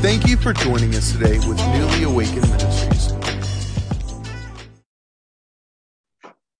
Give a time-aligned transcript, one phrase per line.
[0.00, 3.12] Thank you for joining us today with Newly Awakened Ministries.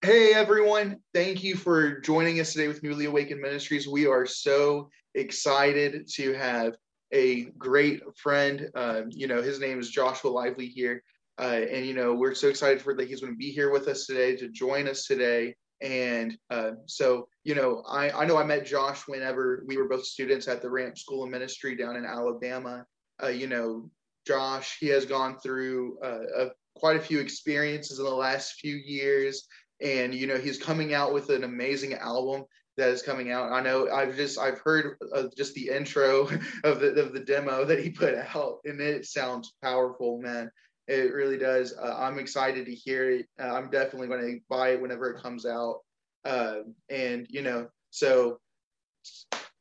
[0.03, 3.87] Hey everyone, thank you for joining us today with Newly Awakened Ministries.
[3.87, 6.75] We are so excited to have
[7.13, 8.69] a great friend.
[8.75, 11.05] Uh, you know, his name is Joshua Lively here.
[11.39, 13.87] Uh, and, you know, we're so excited for that he's going to be here with
[13.87, 15.55] us today to join us today.
[15.81, 20.05] And uh, so, you know, I, I know I met Josh whenever we were both
[20.05, 22.87] students at the Ramp School of Ministry down in Alabama.
[23.23, 23.91] Uh, you know,
[24.27, 28.75] Josh, he has gone through uh, a, quite a few experiences in the last few
[28.77, 29.47] years.
[29.81, 32.45] And, you know, he's coming out with an amazing album
[32.77, 33.53] that is coming out.
[33.53, 34.97] I know I've just I've heard
[35.37, 36.23] just the intro
[36.65, 40.51] of the of the demo that he put out, and it sounds powerful, man.
[40.87, 41.75] It really does.
[41.77, 43.27] Uh, I'm excited to hear it.
[43.41, 45.81] Uh, I'm definitely going to buy it whenever it comes out.
[46.25, 46.57] Uh,
[46.91, 48.39] and you know, so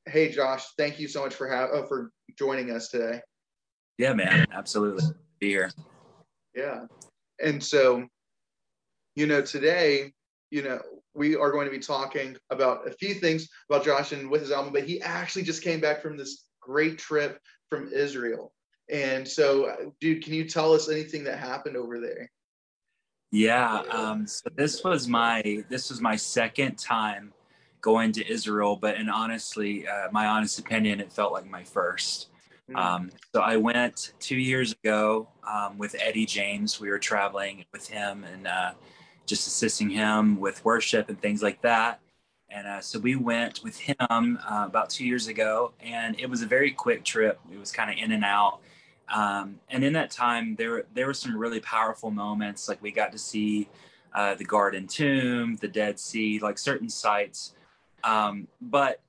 [0.05, 3.21] hey, Josh, thank you so much for ha- uh, for joining us today.
[3.97, 5.05] Yeah, man, absolutely.
[5.39, 5.71] Be here.
[6.55, 6.85] Yeah,
[7.41, 8.07] and so
[9.15, 10.11] you know, today,
[10.49, 10.79] you know,
[11.13, 14.51] we are going to be talking about a few things about Josh and with his
[14.51, 18.53] album, but he actually just came back from this great trip from Israel.
[18.89, 22.29] And so, dude, can you tell us anything that happened over there?
[23.31, 27.33] Yeah, um, so this was my this was my second time
[27.81, 32.29] going to Israel, but in honestly, uh, my honest opinion, it felt like my first.
[32.69, 32.77] Mm.
[32.77, 36.79] Um, so I went two years ago um, with Eddie James.
[36.79, 38.73] We were traveling with him and uh,
[39.25, 41.99] just assisting him with worship and things like that.
[42.53, 43.97] And uh, so we went with him
[44.47, 47.39] uh, about two years ago, and it was a very quick trip.
[47.51, 48.59] It was kind of in and out.
[49.13, 52.69] Um, and in that time, there there were some really powerful moments.
[52.69, 53.67] Like we got to see
[54.13, 57.55] uh, the Garden Tomb, the Dead Sea, like certain sites.
[58.03, 59.01] Um, but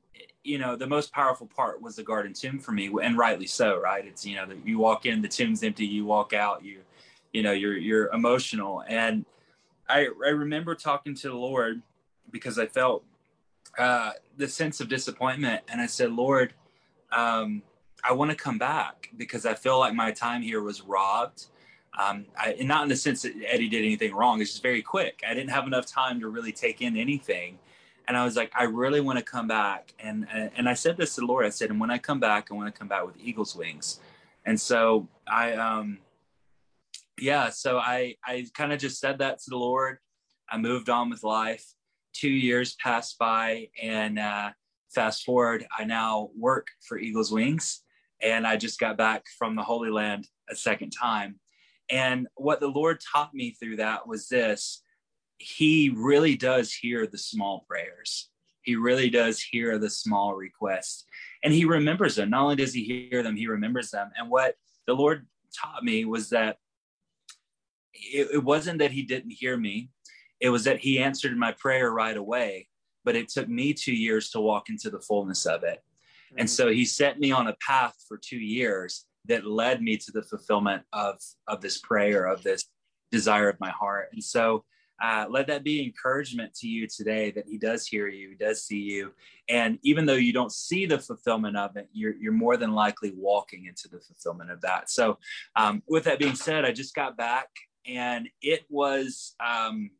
[0.43, 3.79] you know, the most powerful part was the Garden Tomb for me, and rightly so.
[3.79, 4.07] Right?
[4.07, 5.87] It's you know, that you walk in, the tomb's empty.
[5.87, 6.81] You walk out, you
[7.35, 8.83] you know, you're you're emotional.
[8.89, 9.27] And
[9.87, 11.83] I I remember talking to the Lord
[12.31, 13.05] because I felt
[13.79, 16.55] uh, the sense of disappointment, and I said, Lord.
[17.13, 17.63] Um,
[18.07, 21.47] I want to come back because I feel like my time here was robbed.
[21.99, 24.41] Um, I, and not in the sense that Eddie did anything wrong.
[24.43, 25.23] It's just very quick.
[25.27, 27.59] I didn't have enough time to really take in anything.
[28.07, 29.95] And I was like, I really want to come back.
[29.99, 31.47] And, and I said this to the Lord.
[31.47, 34.01] I said, and when I come back, I want to come back with eagle's wings.
[34.45, 35.99] And so I, um,
[37.19, 39.99] yeah, so I, I kind of just said that to the Lord.
[40.51, 41.65] I moved on with life.
[42.15, 44.51] Two years passed by and, uh,
[44.95, 47.83] fast forward, I now work for Eagles Wings
[48.23, 51.39] and I just got back from the Holy Land a second time.
[51.91, 54.83] And what the Lord taught me through that was this
[55.39, 58.31] He really does hear the small prayers.
[58.63, 61.05] He really does hear the small requests.
[61.43, 62.31] And He remembers them.
[62.31, 64.11] Not only does He hear them, He remembers them.
[64.17, 64.55] And what
[64.87, 66.57] the Lord taught me was that
[67.93, 69.91] it, it wasn't that He didn't hear me,
[70.45, 72.69] it was that He answered my prayer right away.
[73.05, 75.83] But it took me two years to walk into the fullness of it.
[76.37, 80.13] And so he set me on a path for two years that led me to
[80.13, 81.17] the fulfillment of,
[81.47, 82.65] of this prayer, of this
[83.11, 84.09] desire of my heart.
[84.13, 84.65] And so
[85.03, 88.65] uh, let that be encouragement to you today that he does hear you, he does
[88.65, 89.13] see you.
[89.49, 93.13] And even though you don't see the fulfillment of it, you're, you're more than likely
[93.17, 94.91] walking into the fulfillment of that.
[94.91, 95.19] So,
[95.57, 97.49] um, with that being said, I just got back
[97.87, 99.91] and it was, um,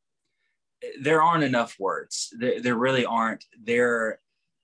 [1.01, 2.33] there aren't enough words.
[2.39, 3.45] There, there really aren't.
[3.63, 4.21] There,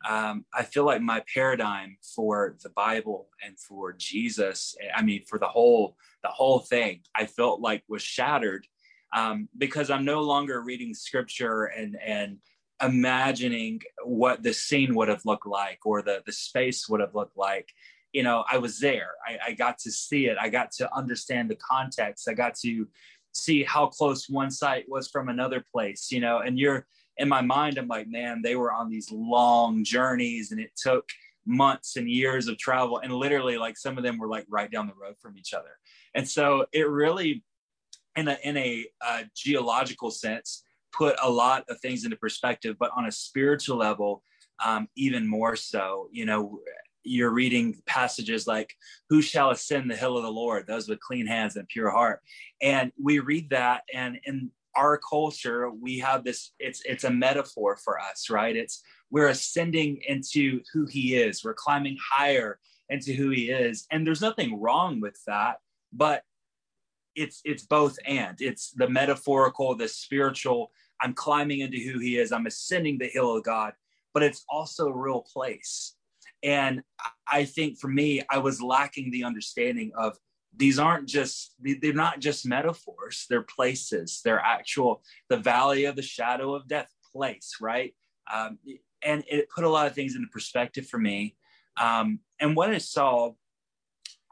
[0.08, 5.38] um, I feel like my paradigm for the Bible and for Jesus, I mean, for
[5.38, 8.66] the whole the whole thing, I felt like was shattered
[9.14, 12.38] um, because I'm no longer reading Scripture and and
[12.82, 17.36] imagining what the scene would have looked like or the the space would have looked
[17.36, 17.68] like.
[18.12, 19.10] You know, I was there.
[19.24, 20.36] I, I got to see it.
[20.40, 22.28] I got to understand the context.
[22.28, 22.88] I got to
[23.32, 26.10] see how close one site was from another place.
[26.10, 26.86] You know, and you're
[27.20, 31.06] in my mind, I'm like, man, they were on these long journeys and it took
[31.46, 32.98] months and years of travel.
[32.98, 35.78] And literally, like some of them were like right down the road from each other.
[36.14, 37.44] And so it really,
[38.16, 42.90] in a, in a uh, geological sense, put a lot of things into perspective, but
[42.96, 44.22] on a spiritual level,
[44.64, 46.08] um, even more so.
[46.10, 46.60] You know,
[47.02, 48.74] you're reading passages like,
[49.08, 50.66] Who shall ascend the hill of the Lord?
[50.66, 52.20] Those with clean hands and pure heart.
[52.60, 57.76] And we read that, and in our culture we have this it's it's a metaphor
[57.76, 58.56] for us right?
[58.56, 61.44] It's we're ascending into who he is.
[61.44, 62.58] We're climbing higher
[62.88, 63.86] into who he is.
[63.90, 65.56] And there's nothing wrong with that
[65.92, 66.22] but
[67.16, 68.40] it's it's both and.
[68.40, 70.70] It's the metaphorical the spiritual
[71.02, 72.32] i'm climbing into who he is.
[72.32, 73.72] I'm ascending the hill of god.
[74.14, 75.94] But it's also a real place
[76.42, 76.82] and
[77.30, 80.18] I think for me, I was lacking the understanding of
[80.56, 83.26] these aren't just they're not just metaphors.
[83.28, 84.20] They're places.
[84.24, 87.94] They're actual the valley of the shadow of death place right?
[88.32, 88.58] Um,
[89.02, 91.36] and it put a lot of things into perspective for me.
[91.80, 93.32] Um, and what i saw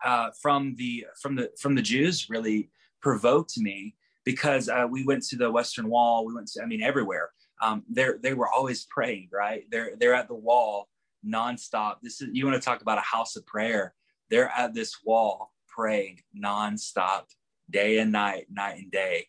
[0.04, 2.70] uh, from the from the from the jews really
[3.00, 3.94] provoked me
[4.24, 6.26] because uh, we went to the western wall.
[6.26, 7.30] We went to i mean everywhere.
[7.62, 9.64] Um, they're they were always praying right?
[9.70, 10.88] They're they're at the wall
[11.26, 13.94] nonstop this is you want to talk about a house of prayer
[14.30, 17.24] they're at this wall praying nonstop,
[17.70, 19.26] day and night, night and day,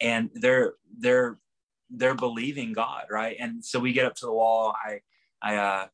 [0.00, 1.38] and they're they're
[1.90, 3.36] they're believing God, right?
[3.38, 4.74] And so we get up to the wall.
[4.82, 5.00] I
[5.42, 5.86] I uh,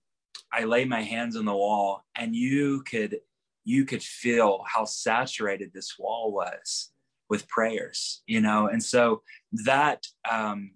[0.53, 3.19] I lay my hands on the wall, and you could
[3.65, 6.93] you could feel how saturated this wall was
[7.29, 8.69] with prayers, you know.
[8.69, 9.23] And so
[9.65, 10.73] that um,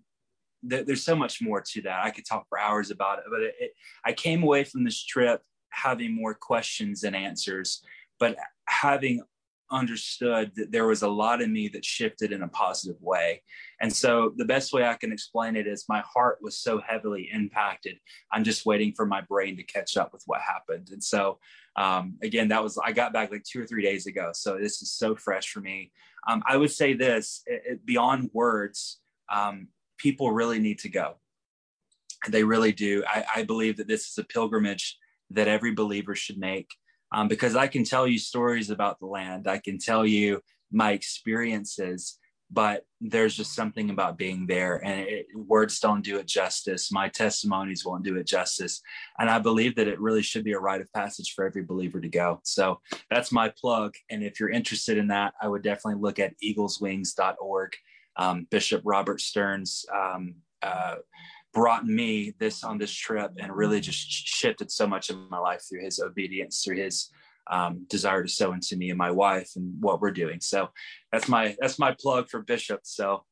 [0.68, 2.04] th- there's so much more to that.
[2.04, 3.72] I could talk for hours about it, but it, it,
[4.04, 7.82] I came away from this trip having more questions than answers
[8.20, 8.36] but
[8.66, 9.22] having
[9.72, 13.40] understood that there was a lot in me that shifted in a positive way.
[13.80, 17.30] And so the best way I can explain it is my heart was so heavily
[17.32, 17.96] impacted.
[18.32, 20.88] I'm just waiting for my brain to catch up with what happened.
[20.90, 21.38] And so
[21.76, 24.30] um, again, that was, I got back like two or three days ago.
[24.34, 25.92] So this is so fresh for me.
[26.28, 28.98] Um, I would say this it, it, beyond words,
[29.32, 29.68] um,
[30.00, 31.16] people really need to go.
[32.28, 33.02] They really do.
[33.06, 34.98] I, I believe that this is a pilgrimage
[35.30, 36.68] that every believer should make
[37.12, 39.46] um, because I can tell you stories about the land.
[39.48, 42.18] I can tell you my experiences,
[42.50, 46.92] but there's just something about being there, and it, words don't do it justice.
[46.92, 48.80] My testimonies won't do it justice,
[49.18, 52.00] and I believe that it really should be a rite of passage for every believer
[52.00, 52.40] to go.
[52.44, 52.80] So
[53.10, 53.94] that's my plug.
[54.10, 57.72] And if you're interested in that, I would definitely look at eagleswings.org.
[58.20, 59.84] Um, Bishop Robert Stearns.
[59.92, 60.96] Um, uh,
[61.52, 65.62] brought me this on this trip and really just shifted so much of my life
[65.68, 67.10] through his obedience, through his
[67.50, 70.40] um, desire to sow into me and my wife and what we're doing.
[70.40, 70.68] So
[71.10, 72.80] that's my that's my plug for Bishop.
[72.84, 73.24] So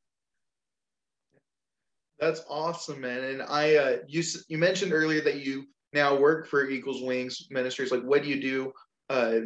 [2.18, 3.22] that's awesome, man.
[3.22, 7.92] And I uh, you you mentioned earlier that you now work for Eagles Wings Ministries.
[7.92, 8.72] Like, what do you do?
[9.08, 9.40] Uh,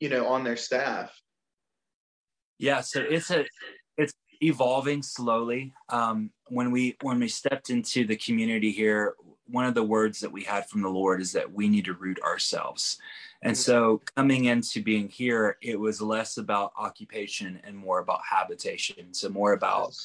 [0.00, 1.14] you know, on their staff.
[2.58, 3.44] Yeah, so it's a
[4.40, 5.72] evolving slowly.
[5.88, 9.14] Um, when we when we stepped into the community here,
[9.46, 11.94] one of the words that we had from the Lord is that we need to
[11.94, 12.98] root ourselves.
[13.42, 19.12] And so coming into being here, it was less about occupation and more about habitation.
[19.12, 19.96] So more about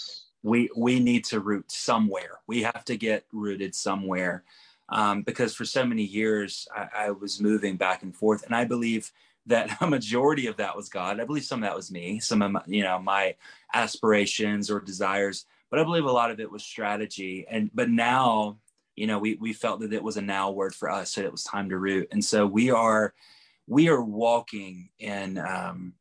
[0.43, 2.39] we we need to root somewhere.
[2.47, 4.43] We have to get rooted somewhere.
[4.87, 8.45] Um, because for so many years I, I was moving back and forth.
[8.45, 9.11] And I believe
[9.47, 11.19] that a majority of that was God.
[11.19, 13.35] I believe some of that was me, some of my, you know, my
[13.73, 17.45] aspirations or desires, but I believe a lot of it was strategy.
[17.49, 18.57] And but now,
[18.95, 21.31] you know, we we felt that it was a now word for us, that it
[21.31, 22.07] was time to root.
[22.11, 23.13] And so we are
[23.67, 25.93] we are walking in um,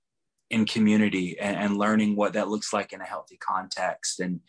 [0.50, 4.20] in community and, and learning what that looks like in a healthy context.
[4.20, 4.40] And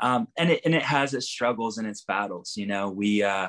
[0.00, 2.56] um, and it and it has its struggles and its battles.
[2.56, 3.48] You know, we uh,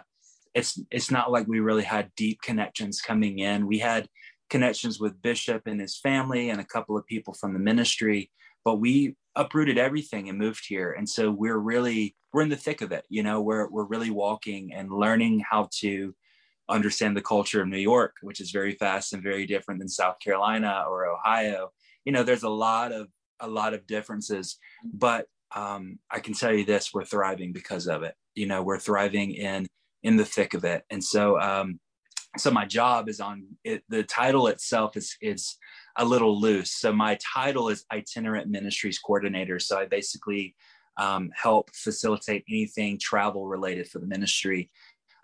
[0.53, 3.65] it's it's not like we really had deep connections coming in.
[3.65, 4.07] We had
[4.53, 8.29] connections with Bishop and his family and a couple of people from the ministry,
[8.63, 10.91] but we uprooted everything and moved here.
[10.91, 13.03] And so we're really we're in the thick of it.
[13.09, 16.13] You know, we're we're really walking and learning how to
[16.69, 20.19] understand the culture of New York, which is very fast and very different than South
[20.23, 21.71] Carolina or Ohio.
[22.05, 23.07] You know, there's a lot of
[23.39, 24.59] a lot of differences,
[24.93, 28.13] but um, I can tell you this: we're thriving because of it.
[28.35, 29.65] You know, we're thriving in
[30.03, 31.79] in the thick of it, and so um,
[32.37, 35.57] so my job is on it, the title itself is is
[35.97, 36.71] a little loose.
[36.71, 39.59] So my title is itinerant ministries coordinator.
[39.59, 40.55] So i basically
[40.97, 44.69] um, help facilitate anything travel related for the ministry.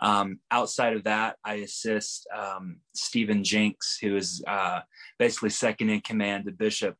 [0.01, 4.79] Um, outside of that i assist um, stephen jinks who is uh,
[5.17, 6.95] basically second in command to bishop.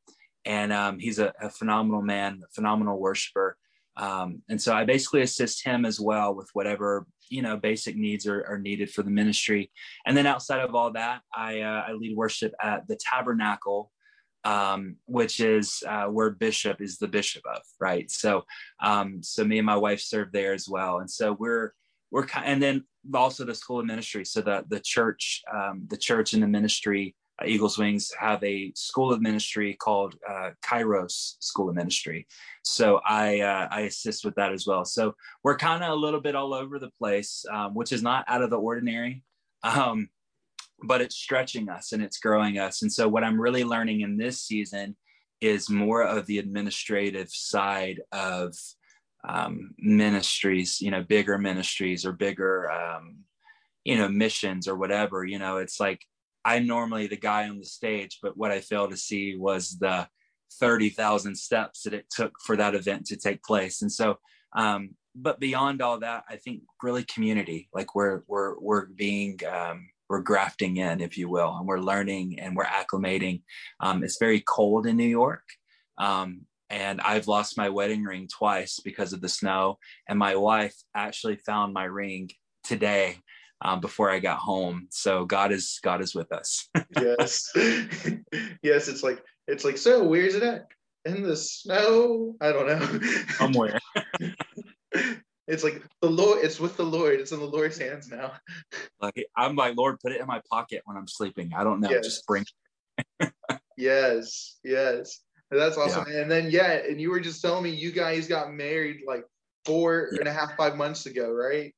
[0.46, 3.58] And um, he's a, a, phenomenal man a phenomenal worshiper.
[3.96, 8.28] Um, and so i basically assist him as well with whatever you know basic needs
[8.28, 9.72] are, are needed for the ministry.
[10.06, 13.92] And then outside of all that i uh, i lead worship at the tabernacle
[14.46, 18.10] um, which is uh, where bishop is the bishop of right?
[18.10, 18.46] So
[18.82, 21.00] um, so me and my wife serve there as well.
[21.00, 21.74] And so we're
[22.12, 24.26] we're and then also the school of ministry.
[24.26, 27.16] So the the church um, the church and the ministry
[27.46, 32.28] Eagles Wings have a school of ministry called uh, Kairos School of Ministry.
[32.64, 34.86] So I uh, I assist with that as well.
[34.86, 38.26] So we're kind of a little bit all over the place, um, which is not
[38.28, 39.24] out of the ordinary,
[39.64, 40.10] um,
[40.84, 42.82] but it's stretching us and it's growing us.
[42.82, 44.96] And so what I'm really learning in this season
[45.42, 48.54] is more of the administrative side of
[49.28, 53.24] um, ministries, you know, bigger ministries or bigger um,
[53.86, 56.02] you know missions or whatever you know it's like
[56.46, 60.08] i'm normally the guy on the stage but what i failed to see was the
[60.60, 63.82] 30,000 steps that it took for that event to take place.
[63.82, 64.18] And so
[64.56, 69.90] um but beyond all that i think really community like we're we're we're being um
[70.10, 73.44] we're grafting in if you will and we're learning and we're acclimating.
[73.80, 75.44] Um, it's very cold in new york.
[76.00, 76.42] Um,
[76.72, 79.78] and I've lost my wedding ring twice because of the snow.
[80.08, 82.32] And my wife actually found my ring
[82.64, 83.18] today
[83.62, 84.88] um, before I got home.
[84.92, 86.68] So God is God is with us.
[87.00, 87.52] yes,
[88.64, 88.88] yes.
[88.88, 90.04] It's like it's like so.
[90.04, 90.68] Where's it at?
[91.06, 92.36] In the snow?
[92.42, 93.00] I don't know.
[93.38, 93.80] Somewhere.
[95.48, 96.40] it's like the Lord.
[96.44, 97.20] It's with the Lord.
[97.20, 98.34] It's in the Lord's hands now.
[99.02, 101.52] Like I'm like Lord, put it in my pocket when I'm sleeping.
[101.56, 101.90] I don't know.
[101.90, 102.06] Yes.
[102.06, 102.46] Just bring.
[103.78, 104.58] yes.
[104.64, 105.22] Yes.
[105.52, 106.06] That's awesome.
[106.10, 106.22] Yeah.
[106.22, 109.26] And then yeah, and you were just telling me you guys got married like
[109.66, 110.20] four yeah.
[110.20, 111.74] and a half, five months ago, right?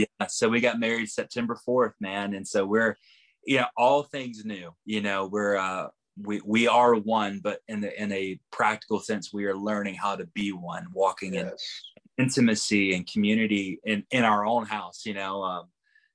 [0.00, 0.26] Yeah.
[0.28, 2.34] So we got married September 4th, man.
[2.34, 2.96] And so we're
[3.44, 4.70] you know, all things new.
[4.84, 5.88] You know, we're uh
[6.22, 10.16] we we are one, but in the in a practical sense, we are learning how
[10.16, 11.52] to be one, walking yes.
[12.16, 15.42] in intimacy and community in in our own house, you know.
[15.42, 15.64] Um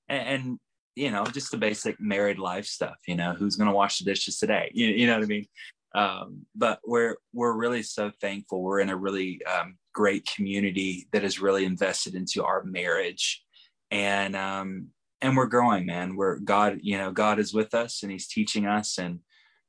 [0.08, 0.60] and, and
[0.96, 4.38] you know, just the basic married life stuff, you know, who's gonna wash the dishes
[4.38, 4.72] today?
[4.74, 5.48] You, you know what I mean?
[5.96, 8.62] Um, but we're we're really so thankful.
[8.62, 13.45] We're in a really um, great community that is really invested into our marriage,
[13.92, 14.88] and um,
[15.22, 16.16] and we're growing, man.
[16.16, 19.20] We're God, you know, God is with us, and He's teaching us, and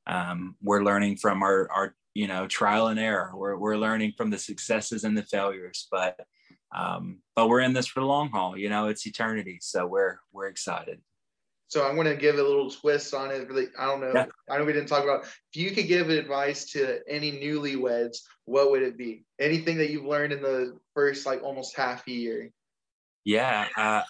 [0.06, 3.32] um, we're learning from our our you know trial and error.
[3.34, 6.18] We're we're learning from the successes and the failures, but
[6.74, 8.56] um, but we're in this for the long haul.
[8.56, 11.00] You know, it's eternity, so we're we're excited.
[11.68, 13.48] So I'm going to give a little twist on it.
[13.48, 14.12] Really, I don't know.
[14.14, 14.26] Yeah.
[14.48, 15.24] I know we didn't talk about.
[15.24, 19.24] If you could give advice to any newlyweds, what would it be?
[19.40, 22.52] Anything that you've learned in the first like almost half a year?
[23.26, 24.02] Yeah, uh,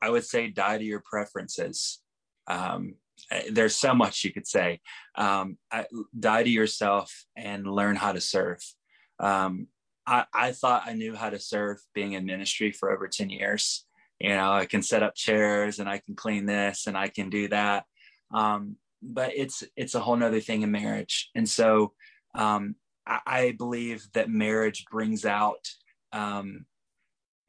[0.00, 2.00] I would say die to your preferences.
[2.46, 2.94] Um,
[3.30, 4.80] eh, there's so much you could say.
[5.16, 5.86] Um, I,
[6.18, 8.60] die to yourself and learn how to serve.
[9.18, 9.68] Um,
[10.06, 13.84] I, I thought I knew how to serve being in ministry for over 10 years
[14.20, 17.30] you know i can set up chairs and i can clean this and i can
[17.30, 17.84] do that
[18.32, 21.92] um, but it's it's a whole nother thing in marriage and so
[22.36, 25.66] um, I, I, believe that marriage brings out
[26.12, 26.64] um,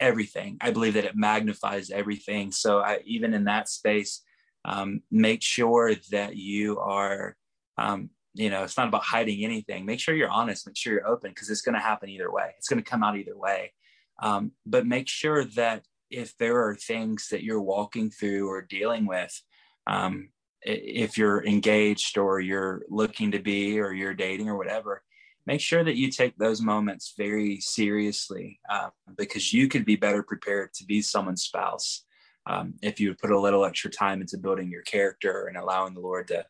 [0.01, 0.57] everything.
[0.59, 2.51] I believe that it magnifies everything.
[2.51, 4.23] So I, even in that space
[4.65, 7.35] um, make sure that you are
[7.77, 9.85] um, you know it's not about hiding anything.
[9.85, 12.51] Make sure you're honest make sure you're open because it's going to happen either way.
[12.57, 13.73] It's going to come out either way.
[14.21, 19.07] Um, but make sure that if there are things that you're walking through or dealing
[19.07, 19.41] with,
[19.87, 20.29] um,
[20.61, 25.01] if you're engaged or you're looking to be or you're dating or whatever,
[25.45, 30.23] make sure that you take those moments very seriously uh, because you could be better
[30.23, 32.03] prepared to be someone's spouse
[32.47, 35.99] um, if you put a little extra time into building your character and allowing the
[35.99, 36.45] Lord to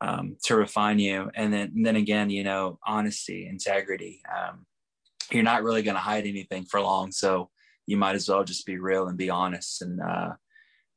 [0.00, 1.30] um, to refine you.
[1.34, 4.22] And then and then again, you know, honesty, integrity.
[4.36, 4.66] Um,
[5.30, 7.50] you're not really going to hide anything for long, so
[7.88, 10.32] you might as well just be real and be honest and uh,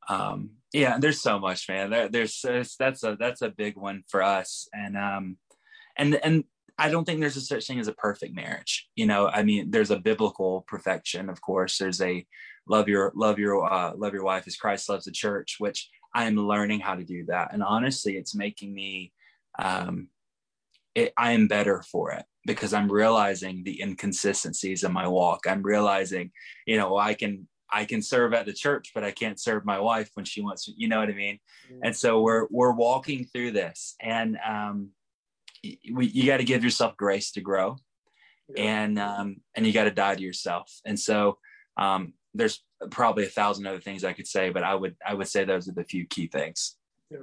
[0.10, 4.04] um, yeah there's so much man there, there's, there's, that's a that's a big one
[4.10, 5.38] for us and um
[5.98, 6.44] and and
[6.82, 9.70] i don't think there's a such thing as a perfect marriage you know i mean
[9.72, 12.26] there's a biblical perfection of course there's a
[12.68, 16.26] love your love your uh, love your wife as christ loves the church which i
[16.26, 19.12] am learning how to do that and honestly it's making me
[19.60, 20.08] um
[20.96, 25.42] it, i am better for it because I'm realizing the inconsistencies in my walk.
[25.48, 26.32] I'm realizing,
[26.66, 29.80] you know, I can I can serve at the church, but I can't serve my
[29.80, 31.40] wife when she wants to, you know what I mean?
[31.72, 31.80] Mm-hmm.
[31.84, 34.90] And so we're we're walking through this and um
[35.64, 37.78] we, you got to give yourself grace to grow
[38.56, 38.64] yeah.
[38.64, 40.72] and um and you got to die to yourself.
[40.86, 41.38] And so
[41.78, 45.28] um there's probably a thousand other things I could say, but I would I would
[45.28, 46.78] say those are the few key things.
[47.10, 47.20] Yeah.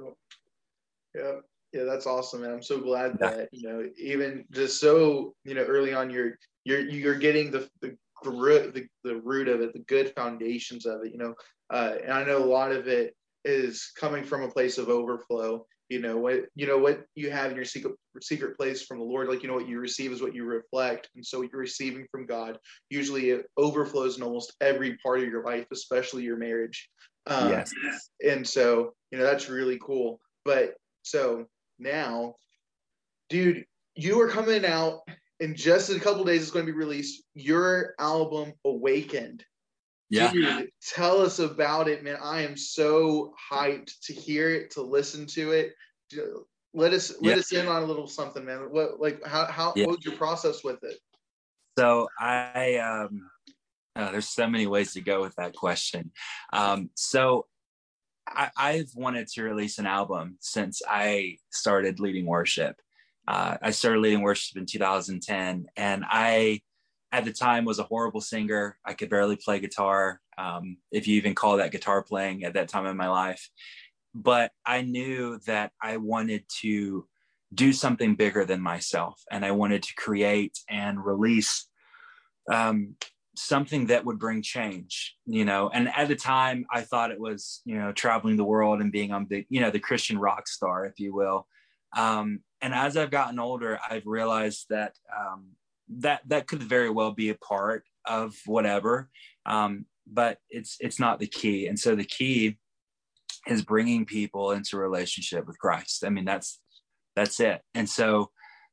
[1.15, 1.31] Yeah.
[1.71, 3.29] Yeah, that's awesome, and I'm so glad yeah.
[3.29, 7.69] that you know, even just so you know, early on, you're you're you're getting the
[7.81, 11.11] the the root the, the root of it, the good foundations of it.
[11.11, 11.35] You know,
[11.69, 13.15] uh, and I know a lot of it
[13.45, 15.67] is coming from a place of overflow.
[15.89, 19.05] You know what you know what you have in your secret secret place from the
[19.05, 19.27] Lord.
[19.27, 22.27] Like you know what you receive is what you reflect, and so you're receiving from
[22.27, 22.59] God.
[22.89, 26.89] Usually, it overflows in almost every part of your life, especially your marriage.
[27.25, 27.71] Um, yes.
[28.25, 30.19] And so you know that's really cool.
[30.45, 31.45] But so
[31.79, 32.35] now,
[33.29, 33.65] dude,
[33.95, 35.01] you are coming out
[35.39, 36.43] in just a couple days.
[36.43, 37.23] It's going to be released.
[37.33, 39.43] Your album, Awakened.
[40.09, 40.31] Yeah.
[40.31, 42.17] Dude, tell us about it, man.
[42.21, 45.73] I am so hyped to hear it, to listen to it.
[46.73, 47.39] Let us let yeah.
[47.39, 48.59] us in on a little something, man.
[48.71, 49.85] What like how how yeah.
[49.85, 50.97] what was your process with it?
[51.77, 53.29] So I um
[53.95, 56.11] uh, there's so many ways to go with that question.
[56.53, 57.47] Um, so
[58.27, 62.75] I, I've wanted to release an album since I started leading worship.
[63.27, 66.61] Uh, I started leading worship in 2010, and I,
[67.11, 68.77] at the time, was a horrible singer.
[68.85, 72.69] I could barely play guitar, um, if you even call that guitar playing at that
[72.69, 73.49] time in my life.
[74.13, 77.07] But I knew that I wanted to
[77.53, 81.67] do something bigger than myself, and I wanted to create and release
[82.51, 82.95] um,
[83.39, 87.61] something that would bring change you know and at the time i thought it was
[87.63, 90.85] you know traveling the world and being on the you know the christian rock star
[90.85, 91.47] if you will
[91.95, 95.45] um, and as i've gotten older i've realized that um,
[95.89, 99.09] that that could very well be a part of whatever
[99.45, 102.57] um, but it's it's not the key and so the key
[103.47, 106.59] is bringing people into relationship with christ i mean that's
[107.15, 108.29] that's it and so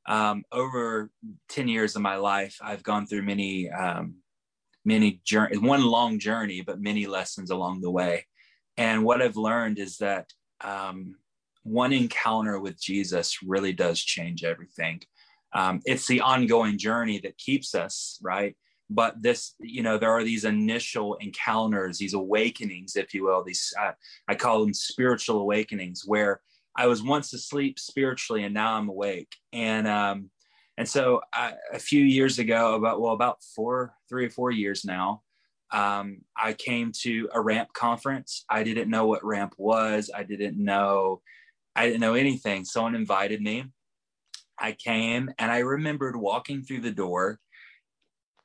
[0.08, 1.11] um, over
[1.49, 4.16] 10 years of my life i've gone through many um,
[4.87, 8.25] many journey, one long journey, but many lessons along the way.
[8.78, 10.32] And what I've learned is that
[10.62, 11.16] um,
[11.64, 15.02] one encounter with Jesus really does change everything.
[15.56, 18.54] Um, it's the ongoing journey that keeps us right.
[18.88, 23.42] But this, you know, there are these initial encounters, these awakenings, if you will.
[23.42, 23.92] These uh,
[24.28, 26.40] I call them spiritual awakenings, where
[26.76, 29.34] I was once asleep spiritually and now I'm awake.
[29.52, 30.30] And um,
[30.78, 34.84] and so I, a few years ago, about well, about four, three or four years
[34.84, 35.22] now,
[35.72, 38.44] um, I came to a ramp conference.
[38.48, 40.10] I didn't know what ramp was.
[40.14, 41.22] I didn't know,
[41.75, 42.64] I didn't know anything.
[42.64, 43.64] Someone invited me.
[44.58, 47.38] I came and I remembered walking through the door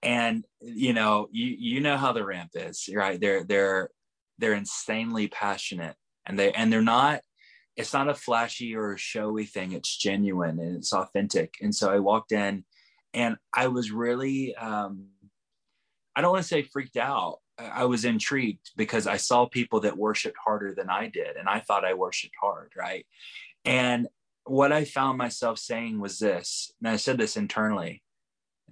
[0.03, 3.19] and you know, you you know how the ramp is, right?
[3.19, 3.89] They're they're
[4.37, 7.21] they're insanely passionate and they and they're not
[7.77, 9.71] it's not a flashy or a showy thing.
[9.71, 11.55] It's genuine and it's authentic.
[11.61, 12.65] And so i walked in
[13.13, 15.07] and i was really um,
[16.15, 17.37] i don't want to say freaked out.
[17.57, 21.59] I was intrigued because i saw people that worshiped harder than i did and i
[21.59, 23.05] thought i worshiped hard right?
[23.65, 24.07] And
[24.45, 28.01] what i found myself saying was this and i said this internally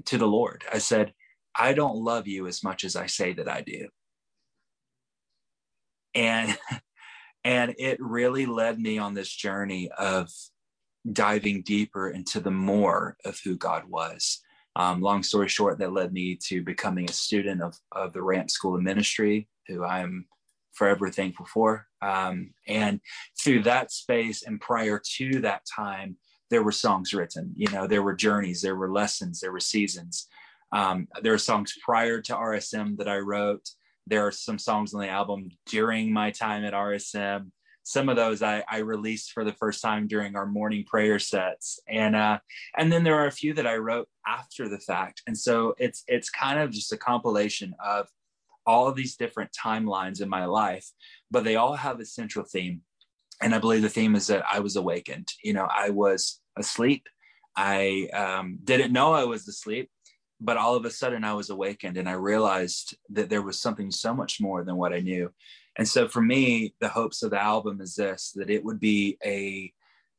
[0.06, 1.14] to the lord i said
[1.56, 3.88] i don't love you as much as i say that i do
[6.16, 6.58] and
[7.44, 10.30] And it really led me on this journey of
[11.12, 14.42] diving deeper into the more of who God was.
[14.76, 18.52] Um, long story short, that led me to becoming a student of, of the Ramp
[18.52, 20.26] School of Ministry, who I'm
[20.80, 21.86] forever thankful for.
[22.02, 23.02] Um, and
[23.40, 26.16] through that space and prior to that time,
[26.50, 27.54] there were songs written.
[27.56, 30.28] You know, there were journeys, there were lessons, there were seasons.
[30.72, 33.70] Um, there are songs prior to RSM that I wrote
[34.10, 37.52] there are some songs on the album during my time at RSM.
[37.84, 41.80] Some of those I, I released for the first time during our morning prayer sets,
[41.88, 42.40] and uh,
[42.78, 45.22] and then there are a few that I wrote after the fact.
[45.28, 48.08] And so it's it's kind of just a compilation of
[48.70, 50.88] all of these different timelines in my life,
[51.32, 52.82] but they all have a central theme.
[53.42, 55.28] And I believe the theme is that I was awakened.
[55.44, 57.04] You know, I was asleep.
[57.56, 59.90] I um, didn't know I was asleep
[60.42, 63.92] but all of a sudden I was awakened and I realized that there was something
[63.92, 65.32] so much more than what I knew.
[65.78, 69.18] And so for me, the hopes of the album is this that it would be
[69.26, 69.72] a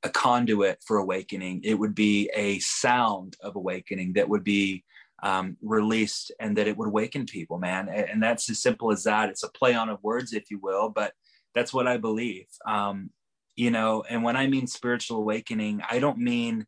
[0.02, 1.60] a conduit for awakening.
[1.62, 4.82] It would be a sound of awakening that would be
[5.22, 7.88] um, released and that it would awaken people, man.
[7.88, 9.28] And that's as simple as that.
[9.28, 11.12] It's a play on of words, if you will, but
[11.54, 12.46] that's what I believe.
[12.66, 13.10] Um,
[13.56, 16.66] you know, and when I mean spiritual awakening, I don't mean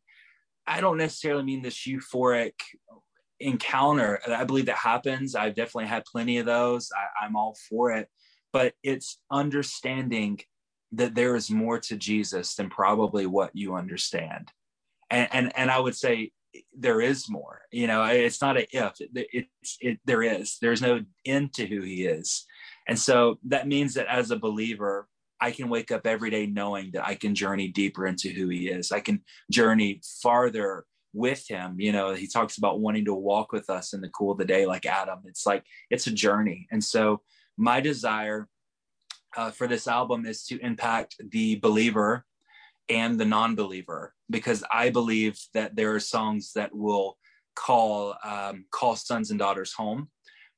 [0.67, 2.53] I don't necessarily mean this euphoric
[3.39, 7.91] encounter i believe that happens i've definitely had plenty of those I, i'm all for
[7.91, 8.07] it
[8.53, 10.39] but it's understanding
[10.93, 14.49] that there is more to jesus than probably what you understand
[15.09, 16.31] and and, and i would say
[16.77, 20.81] there is more you know it's not a if it, it's it there is there's
[20.81, 22.45] no end to who he is.
[22.87, 25.07] And so that means that as a believer
[25.39, 28.67] i can wake up every day knowing that i can journey deeper into who he
[28.67, 28.91] is.
[28.91, 31.75] I can journey farther with him.
[31.79, 34.45] You know he talks about wanting to walk with us in the cool of the
[34.45, 35.19] day like adam.
[35.25, 36.67] It's like it's a journey.
[36.71, 37.21] And so
[37.57, 38.47] my desire
[39.35, 42.25] uh, for this album is to impact the believer
[42.89, 47.17] and the non-believer because i believe that there are songs that will
[47.55, 50.09] call um, call sons and daughters home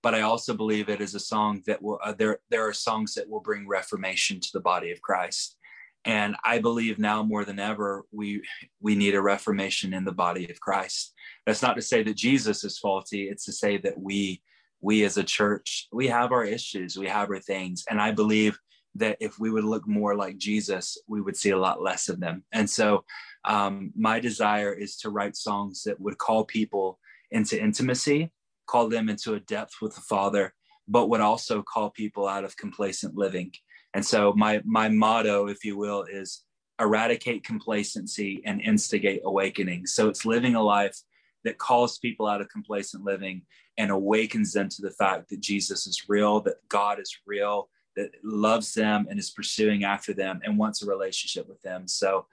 [0.06, 3.14] but i also believe it is a song that will uh, there there are songs
[3.16, 5.58] that will bring reformation to the body of christ.
[6.06, 8.44] And i believe now more than ever we
[8.80, 11.14] we need a reformation in the body of christ.
[11.46, 13.30] That's not to say that jesus is faulty.
[13.30, 14.44] It's to say that we
[14.80, 17.84] we as a church we have our issues we have our things.
[17.90, 18.60] And i believe
[18.96, 22.20] that if we would look more like jesus we would see a lot less of
[22.20, 23.04] them and so
[23.46, 27.00] um, my desire is to write songs that would call people
[27.32, 28.32] into intimacy
[28.68, 30.54] call them into a depth with the father
[30.88, 33.52] but would also call people out of complacent living
[33.96, 36.44] And so my my motto, if you will, is
[36.80, 39.88] eradicate complacency and instigate awakening.
[39.88, 40.98] So it's living a life
[41.46, 43.44] that calls people out of complacent living
[43.78, 48.12] and awakens them to the fact that Jesus is real, that God is real, that
[48.24, 51.88] loves them and is pursuing after them and wants a relationship with them.
[51.88, 52.26] So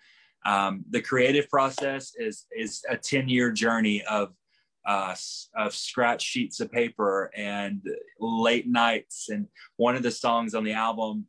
[0.44, 4.32] um, the creative process is is a 10 year journey of
[4.86, 5.14] uh,
[5.56, 7.80] of scratch sheets of paper and
[8.18, 9.28] late nights.
[9.28, 9.46] And
[9.76, 11.26] one of the songs on the album,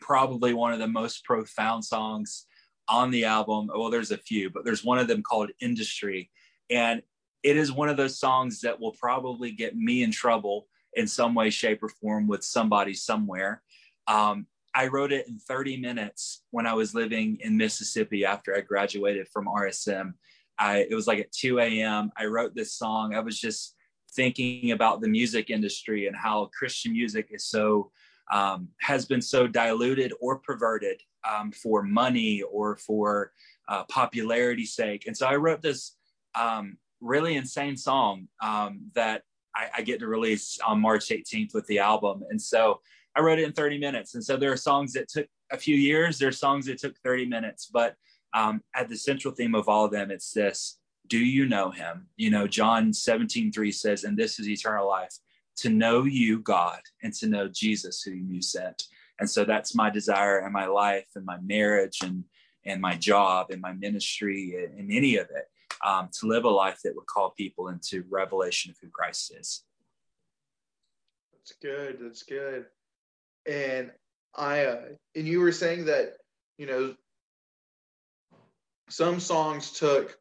[0.00, 2.46] probably one of the most profound songs
[2.88, 3.70] on the album.
[3.72, 6.30] Well, there's a few, but there's one of them called Industry.
[6.68, 7.02] And
[7.42, 11.34] it is one of those songs that will probably get me in trouble in some
[11.34, 13.62] way, shape, or form with somebody somewhere.
[14.06, 18.60] Um, I wrote it in 30 minutes when I was living in Mississippi after I
[18.60, 20.14] graduated from RSM.
[20.58, 22.12] I, it was like at 2 a.m.
[22.16, 23.14] I wrote this song.
[23.14, 23.74] I was just
[24.12, 27.90] thinking about the music industry and how Christian music is so
[28.30, 33.32] um, has been so diluted or perverted um, for money or for
[33.68, 35.06] uh, popularity's sake.
[35.06, 35.96] And so I wrote this
[36.38, 39.22] um, really insane song um, that
[39.54, 42.22] I, I, get to release on March 18th with the album.
[42.30, 42.80] And so
[43.16, 44.14] I wrote it in 30 minutes.
[44.14, 46.96] And so there are songs that took a few years, there are songs that took
[46.98, 47.96] 30 minutes, but
[48.32, 52.06] um, at the central theme of all of them, it's this do you know him?
[52.16, 55.12] You know, John 17, 3 says, and this is eternal life,
[55.56, 58.84] to know you, God, and to know Jesus, who you sent.
[59.18, 62.24] And so that's my desire and my life and my marriage and
[62.66, 65.46] and my job and my ministry and any of it
[65.84, 69.64] um, to live a life that would call people into revelation of who Christ is.
[71.32, 71.98] That's good.
[72.00, 72.66] That's good.
[73.48, 73.90] And
[74.34, 74.82] I, uh,
[75.16, 76.14] and you were saying that,
[76.58, 76.94] you know,
[78.88, 80.16] some songs took,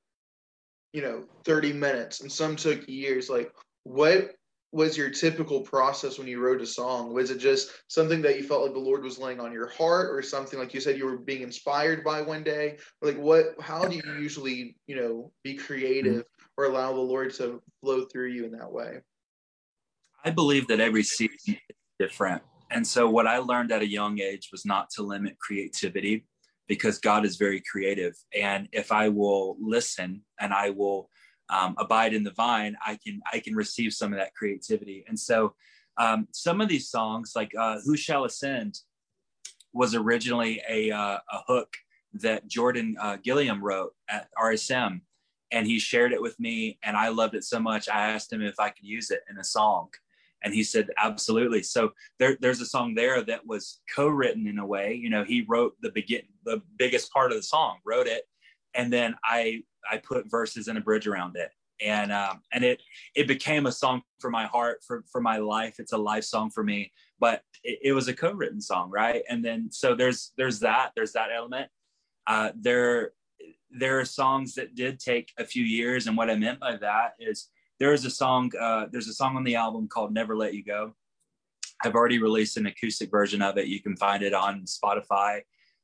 [0.93, 3.29] you know, 30 minutes and some took years.
[3.29, 3.51] Like,
[3.83, 4.35] what
[4.71, 7.13] was your typical process when you wrote a song?
[7.13, 10.15] Was it just something that you felt like the Lord was laying on your heart,
[10.15, 12.77] or something like you said you were being inspired by one day?
[13.01, 13.55] Like what?
[13.59, 16.45] How do you usually, you know, be creative mm-hmm.
[16.57, 18.99] or allow the Lord to flow through you in that way?
[20.23, 24.19] I believe that every season is different, and so what I learned at a young
[24.19, 26.27] age was not to limit creativity,
[26.67, 31.09] because God is very creative, and if I will listen and I will
[31.49, 35.03] um, abide in the vine, I can I can receive some of that creativity.
[35.07, 35.55] And so
[35.97, 38.79] um, some of these songs, like uh, "Who Shall Ascend,"
[39.73, 41.75] was originally a, uh, a hook
[42.13, 45.01] that Jordan uh, Gilliam wrote at RSM,
[45.51, 47.89] and he shared it with me, and I loved it so much.
[47.89, 49.89] I asked him if I could use it in a song,
[50.43, 51.63] and he said absolutely.
[51.63, 54.93] So there, there's a song there that was co-written in a way.
[54.93, 58.23] You know, he wrote the begin the biggest part of the song, wrote it,
[58.73, 61.51] and then I I put verses and a bridge around it.
[61.81, 62.81] And um, and it
[63.15, 65.75] it became a song for my heart for for my life.
[65.79, 66.91] It's a life song for me.
[67.19, 69.23] But it, it was a co-written song, right?
[69.29, 71.69] And then so there's there's that there's that element.
[72.27, 73.11] Uh, there
[73.71, 77.13] there are songs that did take a few years, and what I meant by that
[77.19, 80.53] is there is a song uh, there's a song on the album called Never Let
[80.53, 80.95] You Go.
[81.83, 83.67] I've already released an acoustic version of it.
[83.67, 85.43] You can find it on Spotify,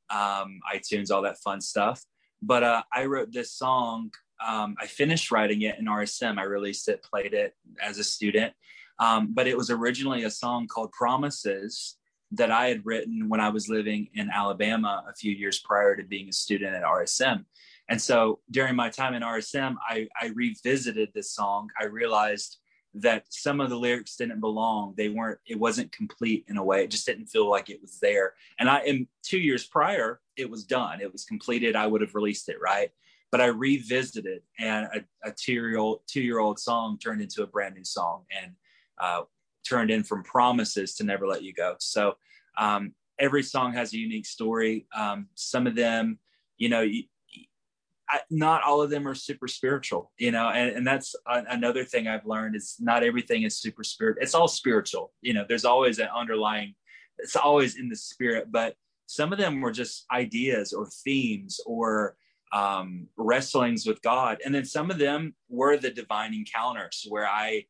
[0.09, 2.03] um, iTunes, all that fun stuff.
[2.45, 4.11] But uh, I wrote this song.
[4.45, 6.37] Um, I finished writing it in RSM.
[6.37, 8.53] I released it, played it as a student.
[8.99, 11.97] Um, but it was originally a song called Promises
[12.31, 16.03] that I had written when I was living in Alabama a few years prior to
[16.03, 17.45] being a student at RSM.
[17.89, 21.69] And so during my time in RSM, I, I revisited this song.
[21.79, 22.57] I realized
[22.95, 24.93] that some of the lyrics didn't belong.
[24.95, 26.83] They weren't, it wasn't complete in a way.
[26.83, 28.33] It just didn't feel like it was there.
[28.57, 31.01] And I, in two years prior, it was done.
[31.01, 31.75] It was completed.
[31.75, 32.89] I would have released it, right?
[33.31, 37.83] But I revisited it and a, a two-year-old, two-year-old song turned into a brand new
[37.83, 38.53] song and
[39.01, 39.23] uh,
[39.67, 41.75] turned in from promises to never let you go.
[41.79, 42.15] So
[42.57, 44.87] um, every song has a unique story.
[44.95, 46.19] Um, some of them,
[46.57, 46.85] you know,
[48.29, 52.07] Not all of them are super spiritual, you know, and, and that's a, another thing
[52.07, 54.17] I've learned is not everything is super spirit.
[54.21, 56.75] It's all spiritual, you know, there's always an underlying,
[57.17, 58.75] it's always in the spirit, but
[59.07, 62.15] some of them were just ideas or themes or
[62.53, 64.39] um, wrestlings with God.
[64.45, 67.65] And then some of them were the divine encounters where I,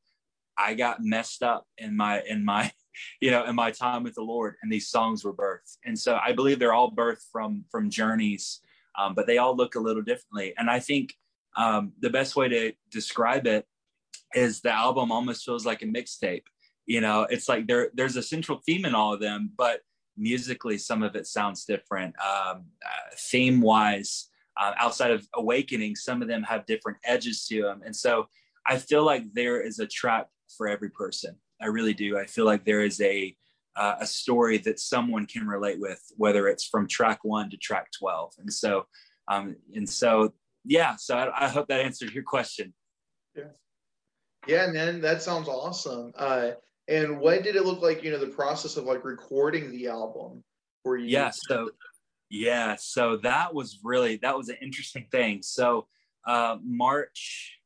[0.58, 2.72] I got messed up in my, in my,
[3.22, 5.78] you know, in my time with the Lord and these songs were birthed.
[5.86, 8.62] And so I believe they're all birthed from, from journeys
[8.98, 10.54] um, but they all look a little differently.
[10.58, 11.14] And I think
[11.56, 13.66] um, the best way to describe it
[14.34, 16.44] is the album almost feels like a mixtape.
[16.86, 19.82] You know, it's like there there's a central theme in all of them, but
[20.18, 22.14] musically some of it sounds different.
[22.20, 24.28] Um, uh, theme wise,
[24.60, 28.28] uh, outside of Awakening, some of them have different edges to them, and so
[28.68, 30.28] I feel like there is a track
[30.58, 31.36] for every person.
[31.62, 32.18] I really do.
[32.18, 33.36] I feel like there is a
[33.76, 37.88] uh, a story that someone can relate with, whether it's from track one to track
[38.00, 38.34] 12.
[38.40, 38.86] And so,
[39.28, 40.34] um, and so,
[40.64, 42.74] yeah, so I, I hope that answered your question.
[43.36, 43.44] Yeah.
[44.48, 46.14] Yeah, man, that sounds awesome.
[46.16, 46.52] Uh,
[46.88, 50.44] and what did it look like, you know, the process of like recording the album
[50.84, 51.08] for you?
[51.08, 51.32] Yeah.
[51.34, 51.72] So,
[52.30, 52.76] yeah.
[52.80, 55.42] So that was really, that was an interesting thing.
[55.42, 55.88] So,
[56.28, 57.60] uh, March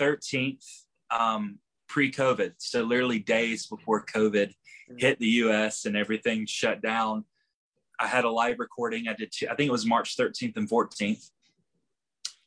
[0.00, 0.64] 13th,
[1.10, 2.54] um, pre COVID.
[2.58, 4.54] So, literally days before COVID.
[4.98, 7.24] Hit the US and everything shut down.
[7.98, 9.08] I had a live recording.
[9.08, 11.30] I did, two, I think it was March 13th and 14th.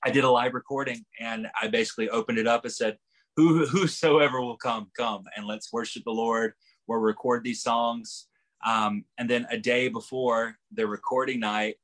[0.05, 2.97] I did a live recording and I basically opened it up and said,
[3.35, 6.53] Who, Whosoever will come, come and let's worship the Lord.
[6.87, 8.27] We'll record these songs.
[8.65, 11.75] Um, and then a day before the recording night,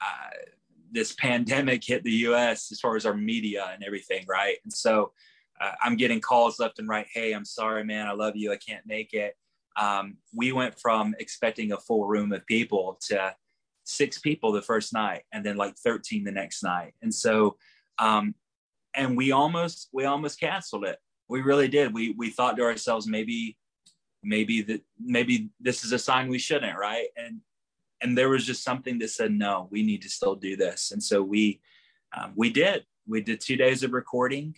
[0.00, 0.30] uh,
[0.90, 4.56] this pandemic hit the US as far as our media and everything, right?
[4.64, 5.12] And so
[5.60, 7.06] uh, I'm getting calls left and right.
[7.12, 8.06] Hey, I'm sorry, man.
[8.06, 8.52] I love you.
[8.52, 9.36] I can't make it.
[9.80, 13.34] Um, we went from expecting a full room of people to
[13.84, 16.94] six people the first night and then like 13 the next night.
[17.02, 17.56] And so,
[17.98, 18.34] um,
[18.94, 20.98] and we almost, we almost canceled it.
[21.28, 21.94] We really did.
[21.94, 23.56] We, we thought to ourselves, maybe,
[24.22, 26.78] maybe that, maybe this is a sign we shouldn't.
[26.78, 27.08] Right.
[27.16, 27.40] And,
[28.02, 30.90] and there was just something that said, no, we need to still do this.
[30.92, 31.60] And so we,
[32.16, 34.54] um, we did, we did two days of recording.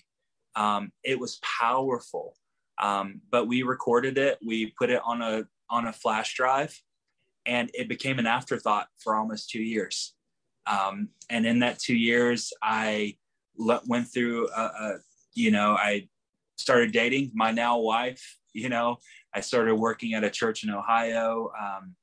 [0.57, 2.37] Um, it was powerful.
[2.83, 4.39] Um, but we recorded it.
[4.45, 6.79] We put it on a on a flash drive,
[7.47, 10.15] and it became an afterthought for almost two years.
[10.67, 13.17] Um, and in that two years, I
[13.57, 14.49] le- went through.
[14.49, 14.97] A, a,
[15.35, 16.09] you know, I
[16.57, 18.39] started dating my now wife.
[18.53, 18.99] You know,
[19.35, 21.51] I started working at a church in Ohio.
[21.61, 21.97] Um,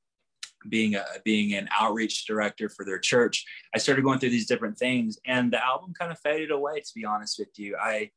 [0.69, 4.77] being a being an outreach director for their church i started going through these different
[4.77, 8.09] things and the album kind of faded away to be honest with you i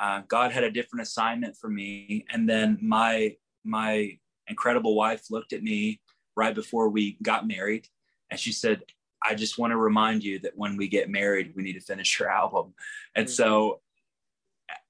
[0.00, 2.24] uh, God had a different assignment for me.
[2.32, 6.00] And then my my incredible wife looked at me
[6.36, 7.86] right before we got married,
[8.30, 8.82] and she said,
[9.22, 12.18] "I just want to remind you that when we get married, we need to finish
[12.18, 12.72] your album."
[13.14, 13.32] And mm-hmm.
[13.32, 13.80] so,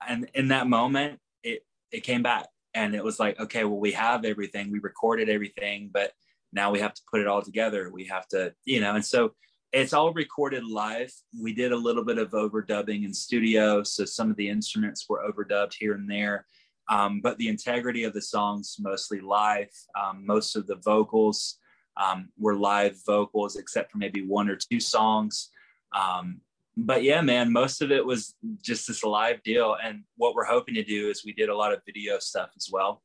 [0.07, 3.92] and in that moment, it it came back, and it was like, okay, well, we
[3.92, 6.12] have everything, we recorded everything, but
[6.53, 7.90] now we have to put it all together.
[7.92, 9.35] We have to, you know, and so
[9.73, 11.13] it's all recorded live.
[11.41, 15.23] We did a little bit of overdubbing in studio, so some of the instruments were
[15.23, 16.47] overdubbed here and there.
[16.89, 19.71] Um, but the integrity of the songs mostly live.
[20.01, 21.59] Um, most of the vocals
[21.97, 25.51] um, were live vocals, except for maybe one or two songs.
[25.97, 26.41] Um,
[26.77, 29.77] but yeah, man, most of it was just this live deal.
[29.83, 32.69] And what we're hoping to do is we did a lot of video stuff as
[32.73, 33.03] well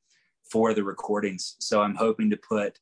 [0.51, 1.55] for the recordings.
[1.59, 2.79] So I'm hoping to put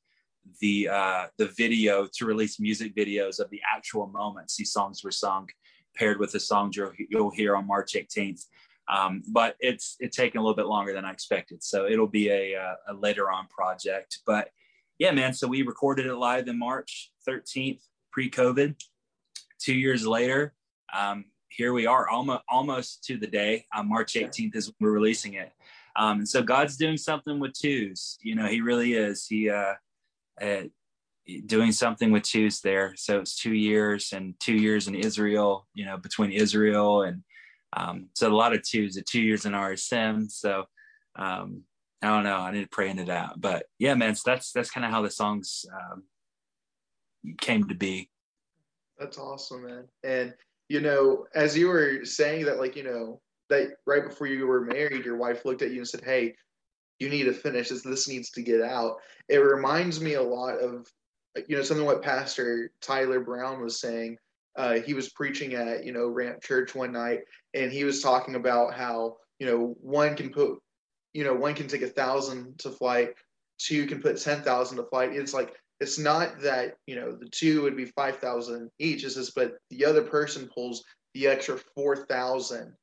[0.60, 5.12] the uh, the video to release music videos of the actual moments these songs were
[5.12, 5.48] sung,
[5.96, 8.46] paired with the songs you'll, you'll hear on March 18th.
[8.94, 12.30] Um, but it's it's taken a little bit longer than I expected, so it'll be
[12.30, 14.20] a, a, a later on project.
[14.26, 14.50] But
[15.00, 15.34] yeah, man.
[15.34, 18.76] So we recorded it live in March 13th, pre-COVID.
[19.60, 20.54] Two years later,
[20.94, 23.66] um, here we are, almost almost to the day.
[23.76, 25.52] Uh, March 18th is when we're releasing it.
[25.96, 28.18] Um, and so God's doing something with twos.
[28.22, 29.26] You know, He really is.
[29.28, 29.74] He uh,
[31.46, 32.94] doing something with twos there.
[32.96, 37.24] So it's two years and two years in Israel, you know, between Israel and
[37.76, 40.30] um, so a lot of twos, the two years in RSM.
[40.30, 40.66] So
[41.16, 41.64] um,
[42.02, 42.38] I don't know.
[42.38, 43.34] I need to pray into that.
[43.38, 46.04] But yeah, man, so that's that's kind of how the songs um,
[47.40, 48.10] came to be.
[49.00, 49.86] That's awesome, man.
[50.04, 50.34] And
[50.70, 54.62] you know, as you were saying that, like you know, that right before you were
[54.62, 56.36] married, your wife looked at you and said, "Hey,
[57.00, 57.82] you need to finish this.
[57.82, 58.98] This needs to get out.
[59.30, 60.88] It reminds me a lot of,
[61.48, 64.18] you know, something what Pastor Tyler Brown was saying.
[64.56, 67.22] Uh, he was preaching at, you know, Ramp Church one night,
[67.54, 70.60] and he was talking about how, you know, one can put,
[71.14, 73.16] you know, one can take a thousand to flight,
[73.58, 75.14] two can put ten thousand to flight.
[75.14, 79.04] It's like it's not that you know the two would be five thousand each.
[79.04, 82.74] It's just, but the other person pulls the extra four thousand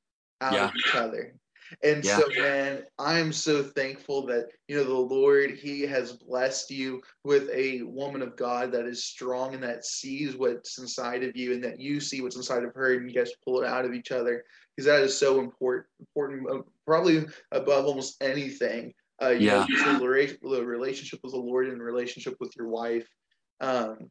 [0.40, 0.64] out yeah.
[0.66, 1.34] of each other.
[1.82, 2.18] And yeah.
[2.18, 7.48] so, man, I'm so thankful that, you know, the Lord, He has blessed you with
[7.52, 11.62] a woman of God that is strong and that sees what's inside of you and
[11.64, 14.10] that you see what's inside of her and you guys pull it out of each
[14.10, 14.44] other
[14.76, 18.92] because that is so important, important, uh, probably above almost anything.
[19.22, 19.66] Uh, yeah.
[19.68, 23.06] Know, the relationship with the Lord and relationship with your wife.
[23.60, 24.10] Um,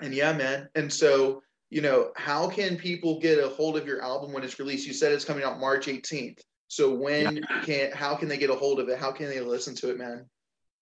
[0.00, 0.68] and yeah, man.
[0.74, 4.58] And so, you know, how can people get a hold of your album when it's
[4.58, 4.86] released?
[4.86, 6.40] You said it's coming out March 18th.
[6.70, 7.62] So when yeah.
[7.64, 8.96] can how can they get a hold of it?
[8.96, 10.26] How can they listen to it, man?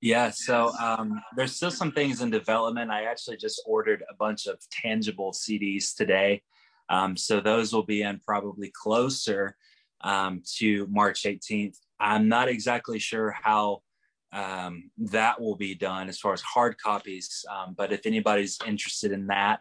[0.02, 2.90] Yeah, so um, there's still some things in development.
[2.90, 6.42] I actually just ordered a bunch of tangible CDs today.
[6.90, 9.56] Um, so those will be in probably closer
[10.02, 11.78] um, to March 18th.
[11.98, 13.80] I'm not exactly sure how
[14.30, 17.46] um, that will be done as far as hard copies.
[17.50, 19.60] Um, but if anybody's interested in that,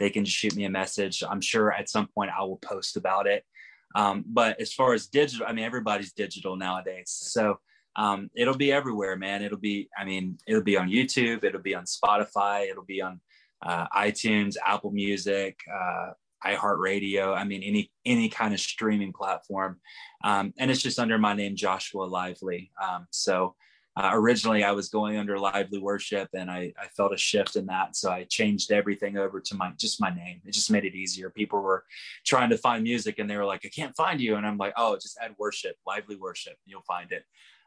[0.00, 1.22] they can just shoot me a message.
[1.22, 3.44] I'm sure at some point I will post about it.
[3.94, 7.10] Um, but as far as digital, I mean, everybody's digital nowadays.
[7.10, 7.58] So
[7.96, 9.42] um, it'll be everywhere, man.
[9.42, 13.20] It'll be, I mean, it'll be on YouTube, it'll be on Spotify, it'll be on
[13.64, 16.10] uh, iTunes, Apple Music, uh,
[16.46, 17.36] iHeartRadio.
[17.36, 19.80] I mean, any any kind of streaming platform,
[20.22, 22.70] um, and it's just under my name, Joshua Lively.
[22.80, 23.56] Um, so
[23.98, 27.66] uh, originally, I was going under Lively Worship, and I, I felt a shift in
[27.66, 30.40] that, so I changed everything over to my just my name.
[30.44, 31.30] It just made it easier.
[31.30, 31.84] People were
[32.24, 34.74] trying to find music, and they were like, "I can't find you," and I'm like,
[34.76, 37.24] "Oh, just add worship, Lively Worship, you'll find it."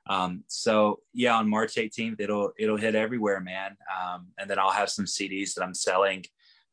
[0.08, 3.76] Um, so yeah, on March 18th, it'll it'll hit everywhere, man.
[3.94, 6.24] Um, and then I'll have some CDs that I'm selling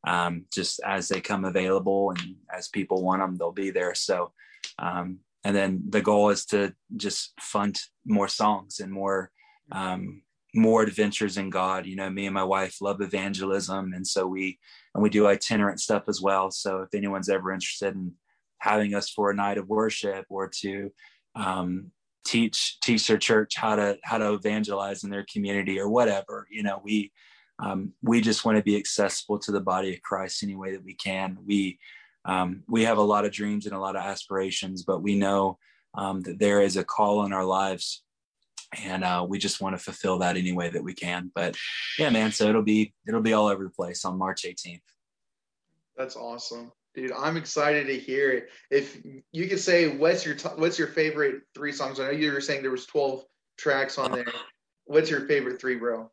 [0.07, 3.94] um, just as they come available and as people want them, they'll be there.
[3.94, 4.33] So,
[4.79, 9.31] um, and then the goal is to just fund more songs and more
[9.72, 10.22] um,
[10.54, 11.87] more adventures in God.
[11.87, 14.59] You know, me and my wife love evangelism, and so we
[14.94, 16.50] and we do itinerant stuff as well.
[16.50, 18.12] So if anyone's ever interested in
[18.59, 20.90] having us for a night of worship or to
[21.35, 21.92] um,
[22.24, 26.62] teach teach their church how to how to evangelize in their community or whatever you
[26.62, 27.11] know we
[27.61, 30.85] um, we just want to be accessible to the body of christ any way that
[30.85, 31.78] we can we
[32.26, 35.59] um, we have a lot of dreams and a lot of aspirations but we know
[35.94, 38.02] um, that there is a call in our lives
[38.85, 41.57] and uh, we just want to fulfill that any way that we can but
[41.98, 44.81] yeah man so it'll be it'll be all over the place on march 18th
[45.96, 48.48] that's awesome Dude, I'm excited to hear it.
[48.72, 48.98] If
[49.31, 52.00] you could say, what's your t- what's your favorite three songs?
[52.00, 53.24] I know you were saying there was 12
[53.57, 54.26] tracks on there.
[54.85, 56.11] What's your favorite three, bro?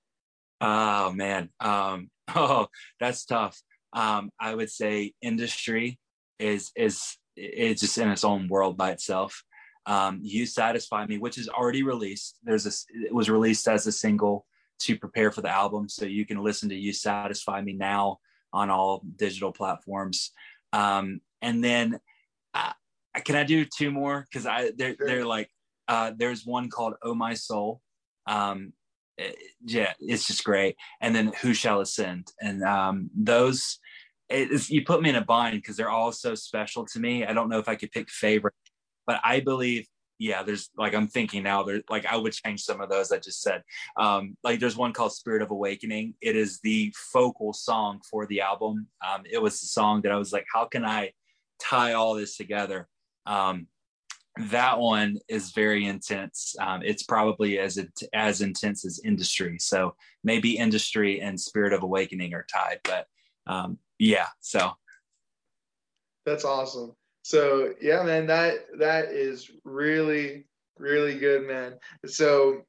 [0.61, 2.67] Oh man, um, oh
[2.99, 3.59] that's tough.
[3.93, 5.97] Um, I would say industry
[6.37, 9.43] is is it's just in its own world by itself.
[9.85, 12.39] Um, you satisfy me, which is already released.
[12.43, 12.71] There's a
[13.05, 14.45] it was released as a single
[14.79, 18.19] to prepare for the album, so you can listen to "You Satisfy Me" now
[18.51, 20.31] on all digital platforms.
[20.73, 21.99] Um, and then
[22.53, 22.73] uh,
[23.23, 24.25] can I do two more?
[24.29, 25.07] Because I they're sure.
[25.07, 25.49] they're like
[25.87, 27.81] uh, there's one called "Oh My Soul."
[28.27, 28.73] Um,
[29.17, 30.75] it, yeah, it's just great.
[31.01, 33.79] And then "Who Shall Ascend?" And um, those
[34.29, 37.25] you put me in a bind because they're all so special to me.
[37.25, 38.55] I don't know if I could pick favorite,
[39.05, 39.87] but I believe
[40.17, 41.63] yeah, there's like I'm thinking now.
[41.63, 43.63] There's like I would change some of those I just said.
[43.97, 46.13] Um, like there's one called Spirit of Awakening.
[46.21, 48.87] It is the focal song for the album.
[49.05, 51.11] Um, it was the song that I was like, how can I
[51.59, 52.87] tie all this together?
[53.25, 53.67] Um,
[54.49, 56.55] that one is very intense.
[56.59, 59.57] Um, it's probably as it, as intense as Industry.
[59.59, 63.07] So maybe Industry and Spirit of Awakening are tied, but
[63.47, 64.27] um, yeah.
[64.41, 64.71] So
[66.25, 66.95] that's awesome.
[67.25, 70.45] So yeah, man, that that is really
[70.77, 71.73] really good, man.
[72.05, 72.61] So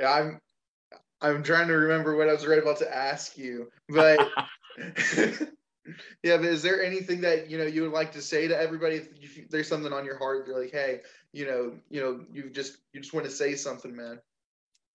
[0.00, 0.40] yeah, I'm
[1.20, 4.18] I'm trying to remember what I was right about to ask you, but
[6.22, 9.02] yeah, but is there anything that you know you would like to say to everybody?
[9.20, 11.00] If there's something on your heart, you're like, hey,
[11.34, 14.18] you know, you know, you just you just want to say something, man.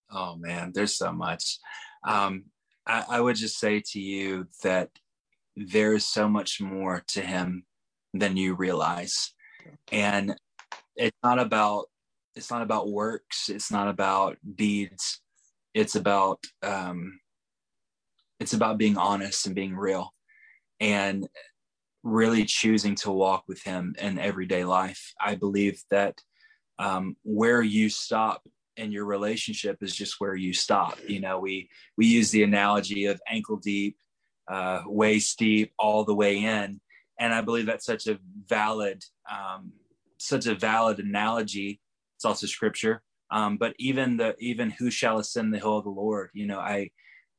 [0.10, 1.60] Oh man, there's so much.
[2.08, 2.46] Um,
[2.88, 4.90] I, I would just say to you that
[5.56, 7.66] there is so much more to him
[8.14, 9.34] than you realize.
[9.92, 10.36] And
[10.96, 11.86] it's not about
[12.36, 15.22] it's not about works it's not about deeds.
[15.74, 17.20] It's about um
[18.40, 20.14] it's about being honest and being real
[20.80, 21.28] and
[22.04, 25.14] really choosing to walk with him in everyday life.
[25.20, 26.16] I believe that
[26.78, 28.46] um, where you stop
[28.76, 30.98] in your relationship is just where you stop.
[31.08, 33.98] You know we we use the analogy of ankle deep
[34.52, 36.82] uh, waist deep all the way in
[37.20, 39.74] and I believe that's such a valid, um,
[40.18, 41.80] such a valid analogy.
[42.18, 43.02] It's also scripture.
[43.32, 46.60] Um, but even the even who shall ascend the hill of the Lord, you know,
[46.60, 46.92] I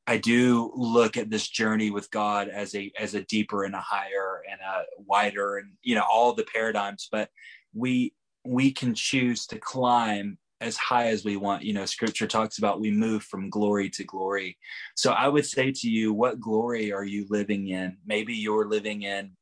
[0.06, 3.80] I do look at this journey with God as a as a deeper and a
[3.80, 7.08] higher and a wider and you know all the paradigms.
[7.10, 7.30] But
[7.72, 8.12] we
[8.44, 11.62] we can choose to climb as high as we want.
[11.62, 14.58] You know, scripture talks about we move from glory to glory.
[14.94, 17.96] So I would say to you, what glory are you living in?
[18.06, 19.32] Maybe you're living in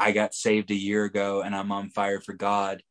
[0.00, 2.82] I got saved a year ago and I'm on fire for God,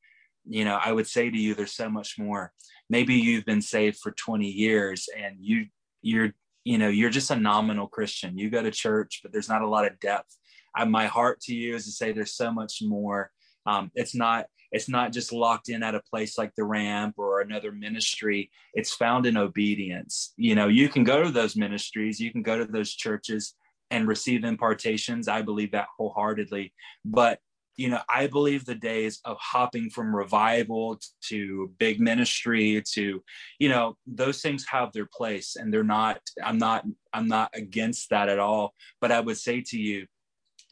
[0.47, 2.53] you know, I would say to you, there's so much more.
[2.87, 5.65] Maybe you've been saved for 20 years and you,
[6.03, 6.33] you're,
[6.63, 8.37] you know, you're just a nominal Christian.
[8.37, 10.37] You go to church, but there's not a lot of depth.
[10.75, 13.31] I, my heart to you is to say there's so much more.
[13.65, 17.41] Um, it's not, it's not just locked in at a place like the ramp or
[17.41, 22.31] another ministry it's found in obedience you know you can go to those ministries you
[22.31, 23.55] can go to those churches
[23.91, 25.27] and receive impartations.
[25.27, 26.73] I believe that wholeheartedly.
[27.05, 27.39] But
[27.79, 33.23] you know, I believe the days of hopping from revival to big ministry to,
[33.57, 36.83] you know, those things have their place and they're not, I'm not,
[37.13, 38.73] I'm not against that at all.
[38.99, 40.07] But I would say to you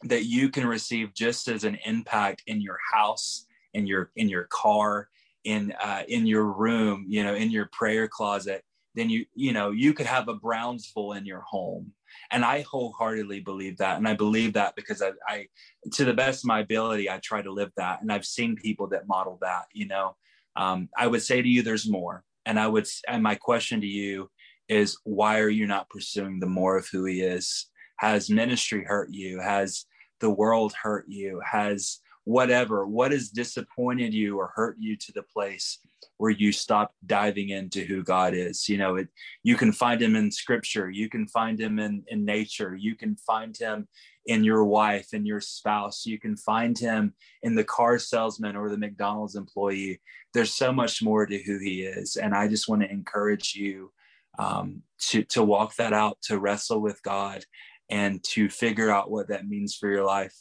[0.04, 4.46] that you can receive just as an impact in your house, in your, in your
[4.50, 5.08] car,
[5.44, 8.62] in, uh, in your room, you know, in your prayer closet,
[8.94, 11.94] then you, you know, you could have a Brownsville in your home
[12.30, 13.98] and I wholeheartedly believe that.
[13.98, 15.46] And I believe that because I, I,
[15.94, 18.02] to the best of my ability, I try to live that.
[18.02, 20.16] And I've seen people that model that, you know,
[20.56, 22.24] um, I would say to you, there's more.
[22.46, 24.30] And I would, and my question to you
[24.68, 27.66] is, why are you not pursuing the more of who he is?
[27.98, 29.40] Has ministry hurt you?
[29.40, 29.86] Has
[30.20, 31.40] the world hurt you?
[31.44, 35.78] Has whatever, what has disappointed you or hurt you to the place
[36.18, 38.68] where you stop diving into who God is.
[38.68, 39.08] You know, it,
[39.42, 43.16] you can find him in scripture, you can find him in, in nature, you can
[43.16, 43.88] find him
[44.26, 48.68] in your wife and your spouse, you can find him in the car salesman or
[48.68, 50.00] the McDonald's employee.
[50.34, 52.16] There's so much more to who he is.
[52.16, 53.92] And I just want to encourage you
[54.38, 57.44] um, to, to walk that out, to wrestle with God
[57.88, 60.34] and to figure out what that means for your life.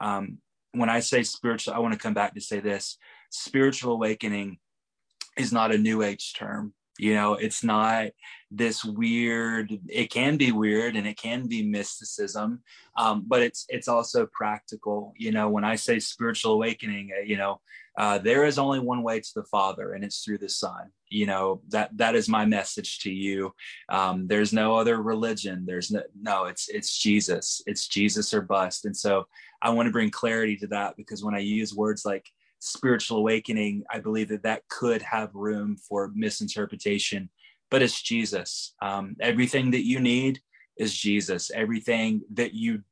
[0.00, 0.38] Um,
[0.72, 2.98] when I say spiritual, I want to come back to say this
[3.30, 4.58] spiritual awakening
[5.36, 8.06] is not a new age term you know it's not
[8.50, 12.62] this weird it can be weird and it can be mysticism
[12.96, 15.12] um, but it's it's also practical.
[15.16, 17.60] You know when i say spiritual awakening uh, you know
[17.96, 20.90] uh, there is only one way to the father and it's through the son.
[21.08, 23.52] You know that that is my message to you.
[23.88, 25.64] Um, there's no other religion.
[25.64, 27.62] There's no no it's it's jesus.
[27.66, 28.84] It's jesus or bust.
[28.84, 29.26] And so
[29.62, 32.26] i want to bring clarity to that because when i use words like
[32.64, 37.28] spiritual awakening, I believe that that could have room for misinterpretation,
[37.70, 38.74] but it's Jesus.
[38.80, 40.40] Um, everything that you need
[40.76, 41.50] is Jesus.
[41.50, 42.82] Everything that you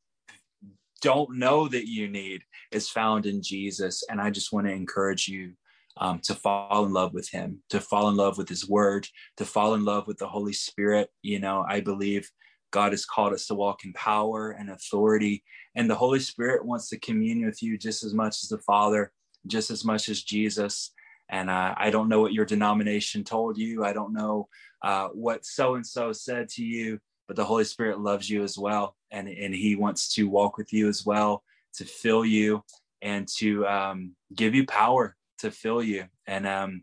[1.01, 4.05] don't know that you need is found in Jesus.
[4.09, 5.53] And I just want to encourage you
[5.97, 9.09] um, to fall in love with Him, to fall in love with His Word,
[9.39, 11.11] to fall in love with the Holy Spirit.
[11.23, 12.31] You know, I believe
[12.71, 15.43] God has called us to walk in power and authority,
[15.75, 19.13] and the Holy Spirit wants to commune with you just as much as the Father
[19.47, 20.93] just as much as Jesus.
[21.29, 23.85] And uh, I don't know what your denomination told you.
[23.85, 24.49] I don't know
[24.83, 28.59] uh, what so and so said to you, but the Holy Spirit loves you as
[28.59, 28.97] well.
[29.11, 31.43] And, and He wants to walk with you as well,
[31.75, 32.63] to fill you
[33.01, 36.05] and to um, give you power to fill you.
[36.27, 36.83] And um,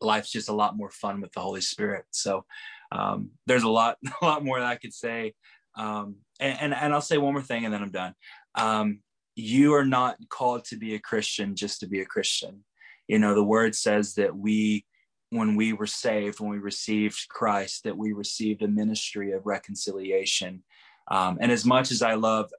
[0.00, 2.04] life's just a lot more fun with the Holy Spirit.
[2.10, 2.44] So
[2.92, 5.34] um, there's a lot, a lot more that I could say.
[5.76, 8.14] Um, and, and, and I'll say one more thing and then I'm done.
[8.54, 9.00] Um,
[9.36, 12.64] you are not called to be a Christian just to be a Christian.
[13.06, 14.86] You know, the word says that we,
[15.30, 20.64] when we were saved, when we received Christ, that we received a ministry of reconciliation.
[21.08, 22.50] Um, and as much as I love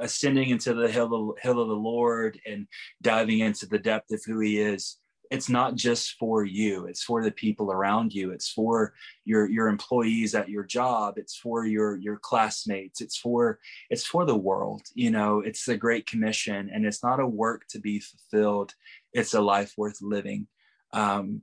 [0.00, 2.66] ascending into the hill hill of the Lord and
[3.02, 4.96] diving into the depth of who He is,
[5.32, 8.92] it's not just for you it's for the people around you it's for
[9.24, 13.58] your your employees at your job it's for your your classmates it's for
[13.90, 17.66] it's for the world you know it's the great commission and it's not a work
[17.68, 18.74] to be fulfilled
[19.12, 20.46] it's a life worth living.
[20.94, 21.42] Um,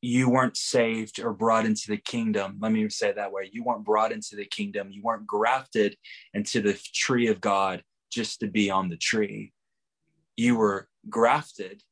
[0.00, 3.64] you weren't saved or brought into the kingdom let me say it that way you
[3.64, 5.96] weren't brought into the kingdom you weren't grafted
[6.34, 7.82] into the tree of god
[8.14, 9.52] just to be on the tree.
[10.36, 11.82] You were grafted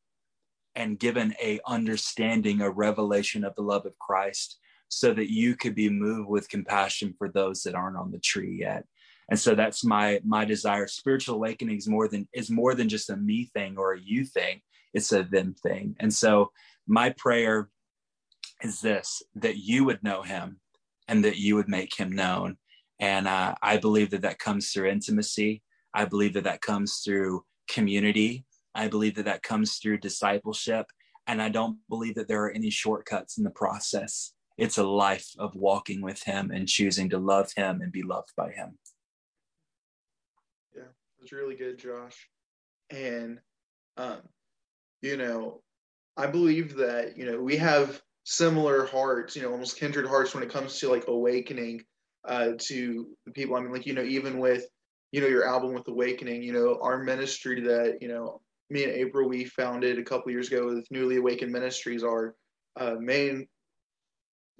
[0.74, 4.58] and given a understanding a revelation of the love of christ
[4.92, 8.58] so that you could be moved with compassion for those that aren't on the tree
[8.60, 8.84] yet.
[9.30, 10.86] And so that's my my desire.
[10.86, 14.26] Spiritual awakening is more than is more than just a me thing or a you
[14.26, 14.60] thing.
[14.92, 15.96] It's a them thing.
[15.98, 16.50] And so
[16.86, 17.70] my prayer
[18.62, 20.60] is this that you would know him
[21.08, 22.58] and that you would make him known.
[23.00, 25.62] And uh, i believe that that comes through intimacy.
[25.94, 28.44] I believe that that comes through community
[28.74, 30.86] I believe that that comes through discipleship.
[31.26, 34.34] And I don't believe that there are any shortcuts in the process.
[34.58, 38.32] It's a life of walking with Him and choosing to love Him and be loved
[38.36, 38.78] by Him.
[40.76, 40.90] Yeah,
[41.22, 42.28] it's really good, Josh.
[42.90, 43.38] And,
[43.96, 44.20] um,
[45.00, 45.62] you know,
[46.16, 50.42] I believe that, you know, we have similar hearts, you know, almost kindred hearts when
[50.42, 51.84] it comes to like awakening
[52.26, 53.56] uh, to the people.
[53.56, 54.66] I mean, like, you know, even with,
[55.12, 58.40] you know, your album with Awakening, you know, our ministry that, you know,
[58.72, 62.02] me and April we founded a couple years ago with Newly Awakened Ministries.
[62.02, 62.34] Our
[62.76, 63.46] uh, main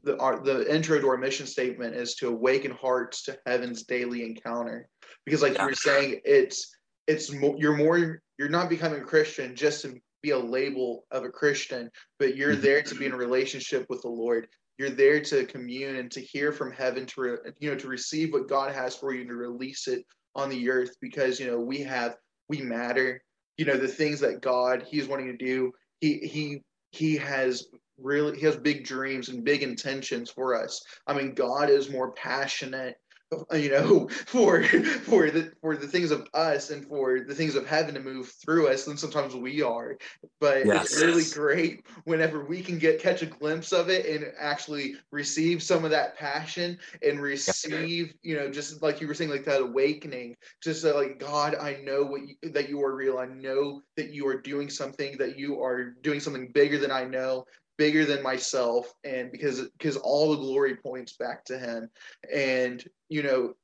[0.05, 4.25] the our, the intro to our mission statement is to awaken hearts to heaven's daily
[4.25, 4.89] encounter.
[5.25, 5.63] Because like yeah.
[5.63, 9.95] you were saying, it's it's mo- you're more you're not becoming a Christian just to
[10.23, 12.63] be a label of a Christian, but you're mm-hmm.
[12.63, 14.47] there to be in a relationship with the Lord.
[14.79, 18.33] You're there to commune and to hear from heaven, to re, you know to receive
[18.33, 20.05] what God has for you and to release it
[20.35, 20.97] on the earth.
[21.01, 22.17] Because you know we have
[22.49, 23.23] we matter
[23.57, 25.73] you know the things that God He's wanting to do.
[26.01, 27.67] He he he has
[27.99, 30.83] really he has big dreams and big intentions for us.
[31.07, 32.97] I mean, God is more passionate
[33.55, 37.67] you know for for the for the things of us and for the things of
[37.67, 39.97] heaven to move through us than sometimes we are.
[40.41, 40.93] But yes.
[40.93, 45.63] it's really great whenever we can get catch a glimpse of it and actually receive
[45.63, 49.61] some of that passion and receive you know just like you were saying like that
[49.61, 53.19] awakening just like god i know what you, that you are real.
[53.19, 57.05] I know that you are doing something that you are doing something bigger than i
[57.05, 57.45] know
[57.79, 61.89] bigger than myself and because because all the glory points back to him
[62.33, 63.55] and you know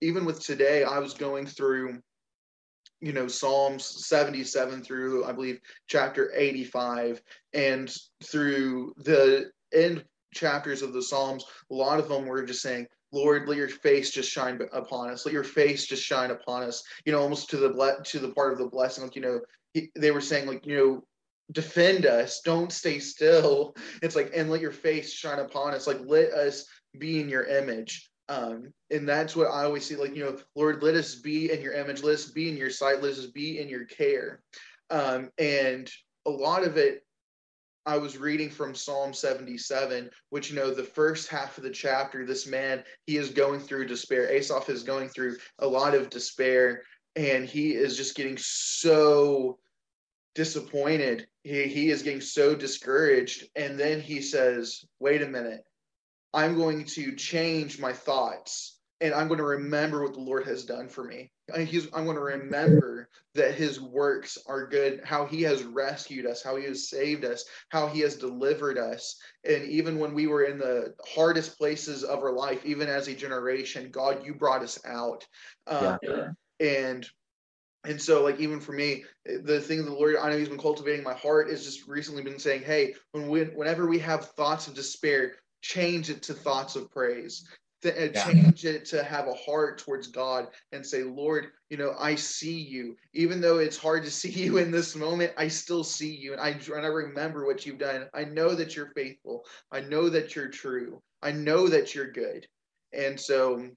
[0.00, 1.98] even with today i was going through
[3.00, 10.92] you know psalms 77 through i believe chapter 85 and through the end chapters of
[10.92, 14.58] the psalms a lot of them were just saying Lord, let your face just shine
[14.72, 15.24] upon us.
[15.24, 16.82] Let your face just shine upon us.
[17.04, 19.04] You know, almost to the ble- to the part of the blessing.
[19.04, 19.40] Like you know,
[19.72, 21.04] he, they were saying like you know,
[21.52, 23.74] defend us don't stay still.
[24.02, 26.66] It's like and let your face shine upon us like let us
[26.98, 28.10] be in your image.
[28.28, 31.60] Um and that's what i always see like you know lord let us be in
[31.60, 32.02] your image.
[32.02, 33.02] Let us be in your sight.
[33.02, 34.40] Let us be in your care.
[34.90, 35.90] Um and
[36.26, 37.04] a lot of it
[37.84, 42.24] i was reading from psalm 77 which you know the first half of the chapter
[42.24, 44.30] this man he is going through despair.
[44.30, 46.82] Asaph is going through a lot of despair
[47.16, 49.58] and he is just getting so
[50.34, 51.26] disappointed.
[51.42, 55.62] He he is getting so discouraged, and then he says, "Wait a minute,
[56.32, 60.64] I'm going to change my thoughts, and I'm going to remember what the Lord has
[60.64, 61.30] done for me.
[61.54, 66.42] He's, I'm going to remember that His works are good, how He has rescued us,
[66.42, 70.44] how He has saved us, how He has delivered us, and even when we were
[70.44, 74.78] in the hardest places of our life, even as a generation, God, you brought us
[74.86, 75.26] out."
[75.66, 76.28] Um, yeah.
[76.60, 77.06] And
[77.84, 81.04] and so, like even for me, the thing the Lord I know He's been cultivating
[81.04, 84.74] my heart is just recently been saying, "Hey, when we, whenever we have thoughts of
[84.74, 87.48] despair, change it to thoughts of praise.
[87.84, 88.24] Uh, yeah.
[88.24, 92.58] Change it to have a heart towards God and say, Lord, you know, I see
[92.58, 92.96] you.
[93.12, 96.40] Even though it's hard to see you in this moment, I still see you, and
[96.40, 98.06] I and I remember what you've done.
[98.14, 99.44] I know that you're faithful.
[99.70, 101.02] I know that you're true.
[101.22, 102.46] I know that you're good.
[102.92, 103.68] And so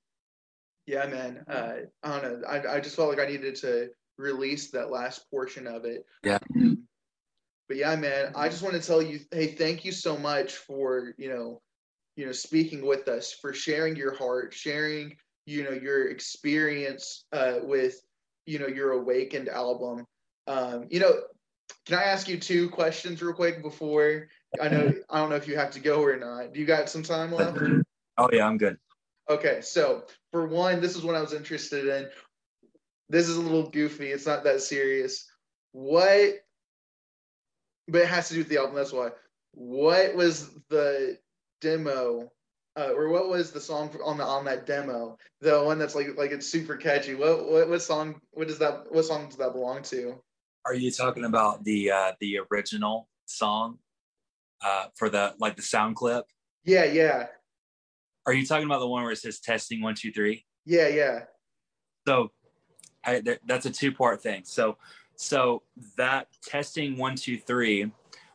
[0.85, 1.43] yeah, man.
[1.49, 2.47] Uh, I don't know.
[2.47, 6.05] I, I just felt like I needed to release that last portion of it.
[6.23, 6.39] Yeah.
[6.55, 6.83] Um,
[7.67, 11.13] but yeah, man, I just want to tell you, hey, thank you so much for
[11.17, 11.61] you know,
[12.15, 15.15] you know, speaking with us, for sharing your heart, sharing
[15.45, 18.01] you know your experience uh, with
[18.45, 20.05] you know your awakened album.
[20.47, 21.13] Um, you know,
[21.85, 24.29] can I ask you two questions real quick before
[24.61, 26.53] I know I don't know if you have to go or not.
[26.53, 27.57] Do you got some time left?
[28.17, 28.77] Oh yeah, I'm good.
[29.29, 32.09] Okay, so for one, this is what I was interested in.
[33.09, 34.07] This is a little goofy.
[34.07, 35.25] It's not that serious.
[35.71, 36.35] What?
[37.87, 38.75] But it has to do with the album.
[38.75, 39.09] That's why.
[39.53, 41.17] What was the
[41.61, 42.31] demo,
[42.75, 45.17] uh, or what was the song on the on that demo?
[45.41, 47.15] The one that's like like it's super catchy.
[47.15, 48.19] What what what song?
[48.31, 48.91] What does that?
[48.91, 50.21] What song does that belong to?
[50.65, 53.77] Are you talking about the uh, the original song
[54.61, 56.25] uh, for the like the sound clip?
[56.65, 57.27] Yeah, yeah.
[58.25, 60.45] Are you talking about the one where it says testing one two three?
[60.65, 61.19] Yeah, yeah.
[62.05, 62.31] So,
[63.07, 64.41] I, that's a two part thing.
[64.43, 64.77] So,
[65.15, 65.63] so
[65.95, 67.91] that testing one two three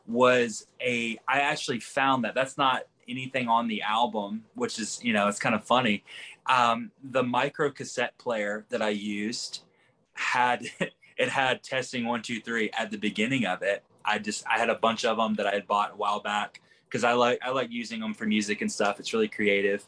[0.07, 1.17] was a.
[1.27, 5.39] I actually found that that's not anything on the album, which is you know it's
[5.39, 6.03] kind of funny.
[6.47, 9.61] Um, the micro cassette player that I used
[10.13, 10.63] had
[11.17, 13.83] it had testing one two three at the beginning of it.
[14.03, 16.61] I just I had a bunch of them that I had bought a while back
[16.85, 18.99] because I like I like using them for music and stuff.
[18.99, 19.85] It's really creative,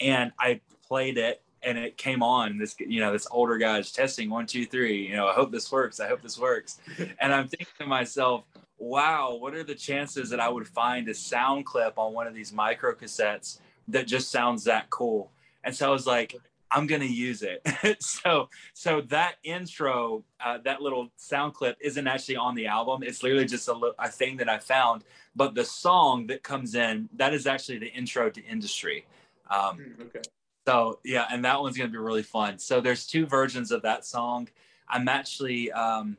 [0.00, 2.56] and I played it and it came on.
[2.56, 5.06] This you know this older guy's testing one two three.
[5.06, 6.00] You know I hope this works.
[6.00, 6.80] I hope this works,
[7.20, 8.44] and I'm thinking to myself,
[8.78, 12.34] wow, what are the chances that I would find a sound clip on one of
[12.34, 13.58] these micro cassettes
[13.88, 15.30] that just sounds that cool?
[15.62, 16.34] And so I was like,
[16.70, 17.66] I'm gonna use it.
[18.02, 23.02] so so that intro, uh, that little sound clip isn't actually on the album.
[23.02, 25.04] It's literally just a, a thing that I found.
[25.36, 29.06] But the song that comes in, that is actually the intro to Industry.
[29.50, 30.20] Um, hmm, okay.
[30.68, 32.58] So yeah, and that one's gonna be really fun.
[32.58, 34.48] So there's two versions of that song.
[34.86, 36.18] I'm actually, um,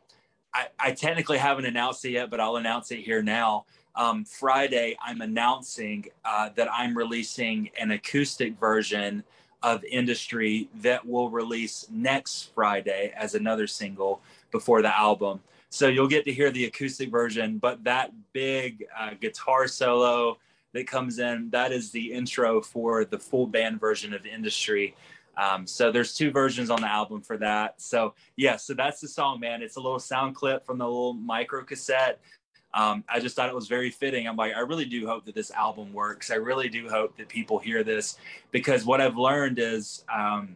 [0.55, 3.65] I, I technically haven't announced it yet, but I'll announce it here now.
[3.95, 9.23] Um, Friday, I'm announcing uh, that I'm releasing an acoustic version
[9.61, 14.19] of industry that will release next Friday as another single
[14.51, 15.41] before the album.
[15.69, 20.39] So you'll get to hear the acoustic version, but that big uh, guitar solo
[20.73, 24.95] that comes in, that is the intro for the full band version of industry.
[25.37, 27.81] Um, so there's two versions on the album for that.
[27.81, 29.61] So yeah, so that's the song, man.
[29.61, 32.19] It's a little sound clip from the little micro cassette.
[32.73, 34.27] Um, I just thought it was very fitting.
[34.27, 36.29] I'm like, I really do hope that this album works.
[36.29, 38.17] I really do hope that people hear this
[38.51, 40.55] because what I've learned is um,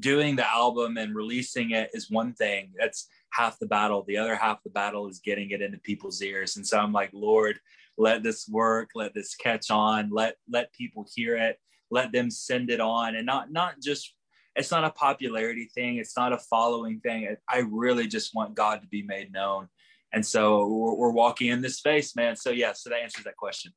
[0.00, 2.70] doing the album and releasing it is one thing.
[2.78, 4.04] That's half the battle.
[4.06, 6.56] The other half the battle is getting it into people's ears.
[6.56, 7.58] And so I'm like, Lord,
[7.98, 8.90] let this work.
[8.94, 10.10] Let this catch on.
[10.10, 11.58] Let let people hear it.
[11.90, 14.14] Let them send it on, and not not just.
[14.58, 15.98] It's not a popularity thing.
[15.98, 17.36] It's not a following thing.
[17.46, 19.68] I really just want God to be made known
[20.12, 22.36] and so we're, we're walking in this space, man.
[22.36, 23.72] So yeah, so that answers that question.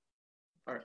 [0.67, 0.83] All right,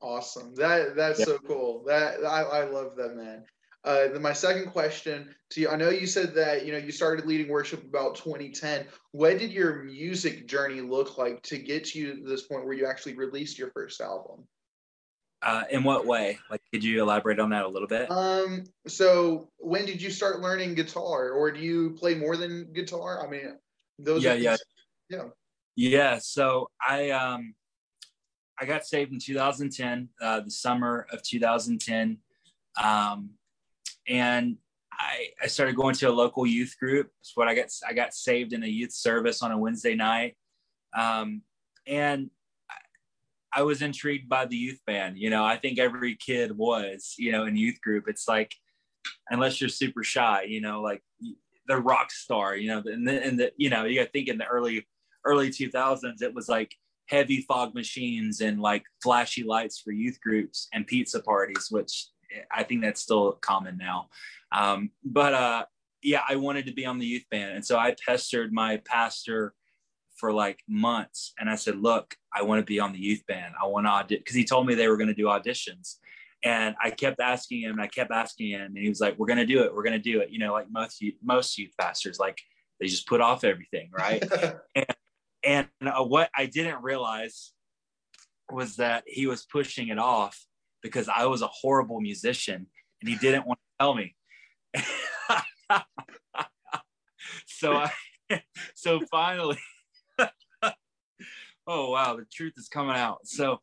[0.00, 0.54] awesome.
[0.56, 1.28] That that's yep.
[1.28, 1.84] so cool.
[1.86, 3.44] That I, I love that, man.
[3.86, 6.90] Uh, then my second question to you, I know you said that you know you
[6.90, 8.84] started leading worship about 2010.
[9.12, 12.86] What did your music journey look like to get you to this point where you
[12.86, 14.44] actually released your first album?
[15.40, 16.36] Uh, in what way?
[16.50, 18.10] Like, could you elaborate on that a little bit?
[18.10, 23.24] Um, so when did you start learning guitar, or do you play more than guitar?
[23.24, 23.56] I mean,
[24.00, 24.24] those.
[24.24, 24.56] Yeah, yeah.
[25.08, 25.28] Yeah.
[25.76, 26.18] Yeah.
[26.18, 27.54] So I um
[28.58, 32.18] I got saved in 2010, uh, the summer of 2010,
[32.82, 33.30] um,
[34.08, 34.56] and
[34.92, 37.10] I, I started going to a local youth group.
[37.20, 37.66] It's what I got.
[37.86, 40.36] I got saved in a youth service on a Wednesday night,
[40.96, 41.42] um,
[41.86, 42.30] and
[42.70, 45.18] I, I was intrigued by the youth band.
[45.18, 47.14] You know, I think every kid was.
[47.18, 48.54] You know, in youth group, it's like
[49.30, 51.02] unless you're super shy, you know, like
[51.68, 52.56] the rock star.
[52.56, 54.86] You know, and the, and the you know you got to think in the early
[55.24, 56.74] early 2000s, it was like
[57.08, 62.06] heavy fog machines and like flashy lights for youth groups and pizza parties, which
[62.50, 64.08] I think that's still common now.
[64.52, 65.64] Um, but uh,
[66.02, 67.54] yeah, I wanted to be on the youth band.
[67.54, 69.54] And so I pestered my pastor
[70.16, 71.32] for like months.
[71.38, 73.54] And I said, look, I want to be on the youth band.
[73.62, 75.96] I want to audition because he told me they were going to do auditions.
[76.42, 79.26] And I kept asking him and I kept asking him and he was like, we're
[79.26, 79.74] going to do it.
[79.74, 80.30] We're going to do it.
[80.30, 82.38] You know, like most, most youth pastors, like
[82.78, 83.90] they just put off everything.
[83.92, 84.22] Right.
[84.74, 84.86] and
[85.46, 87.52] and uh, what I didn't realize
[88.50, 90.44] was that he was pushing it off
[90.86, 92.66] because I was a horrible musician
[93.00, 94.14] and he didn't want to tell me.
[97.46, 97.90] so I,
[98.74, 99.58] so finally
[101.66, 103.58] oh wow the truth is coming out so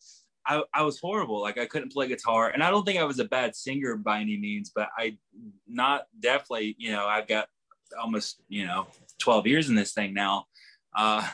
[0.46, 3.20] I, I was horrible like i couldn't play guitar and i don't think i was
[3.20, 5.18] a bad singer by any means but i
[5.68, 7.48] not definitely you know i've got
[8.02, 8.88] almost you know
[9.20, 10.46] 12 years in this thing now
[10.96, 11.28] uh,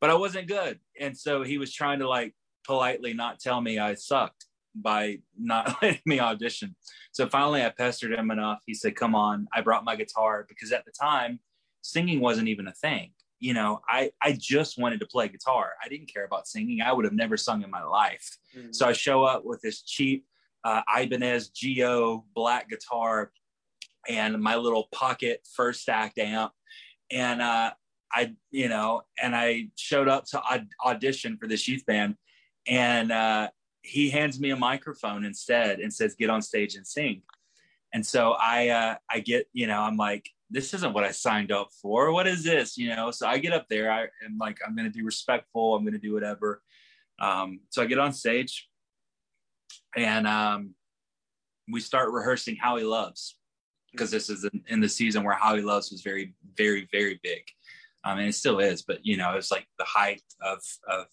[0.00, 0.80] but I wasn't good.
[0.98, 5.76] And so he was trying to like politely not tell me I sucked by not
[5.82, 6.74] letting me audition.
[7.12, 8.60] So finally I pestered him enough.
[8.66, 9.46] He said, Come on.
[9.52, 11.40] I brought my guitar because at the time,
[11.82, 13.12] singing wasn't even a thing.
[13.40, 15.72] You know, I, I just wanted to play guitar.
[15.84, 16.80] I didn't care about singing.
[16.80, 18.38] I would have never sung in my life.
[18.56, 18.72] Mm-hmm.
[18.72, 20.24] So I show up with this cheap
[20.64, 23.32] uh, Ibanez GIO black guitar
[24.08, 26.52] and my little pocket first act amp.
[27.10, 27.72] And uh,
[28.12, 30.42] I, you know, and I showed up to
[30.84, 32.16] audition for this youth band,
[32.66, 33.48] and uh,
[33.82, 37.22] he hands me a microphone instead and says, "Get on stage and sing."
[37.92, 41.52] And so I, uh, I get, you know, I'm like, this isn't what I signed
[41.52, 42.10] up for.
[42.10, 42.78] What is this?
[42.78, 43.90] You know, so I get up there.
[43.90, 45.74] I am like, I'm going to be respectful.
[45.74, 46.62] I'm going to do whatever.
[47.20, 48.68] Um, so I get on stage,
[49.96, 50.74] and um,
[51.70, 53.36] we start rehearsing "How He Loves,"
[53.92, 57.20] because this is in, in the season where "How He Loves" was very, very, very
[57.22, 57.42] big
[58.04, 58.82] um, and it still is.
[58.82, 61.06] But you know, it was like the height of of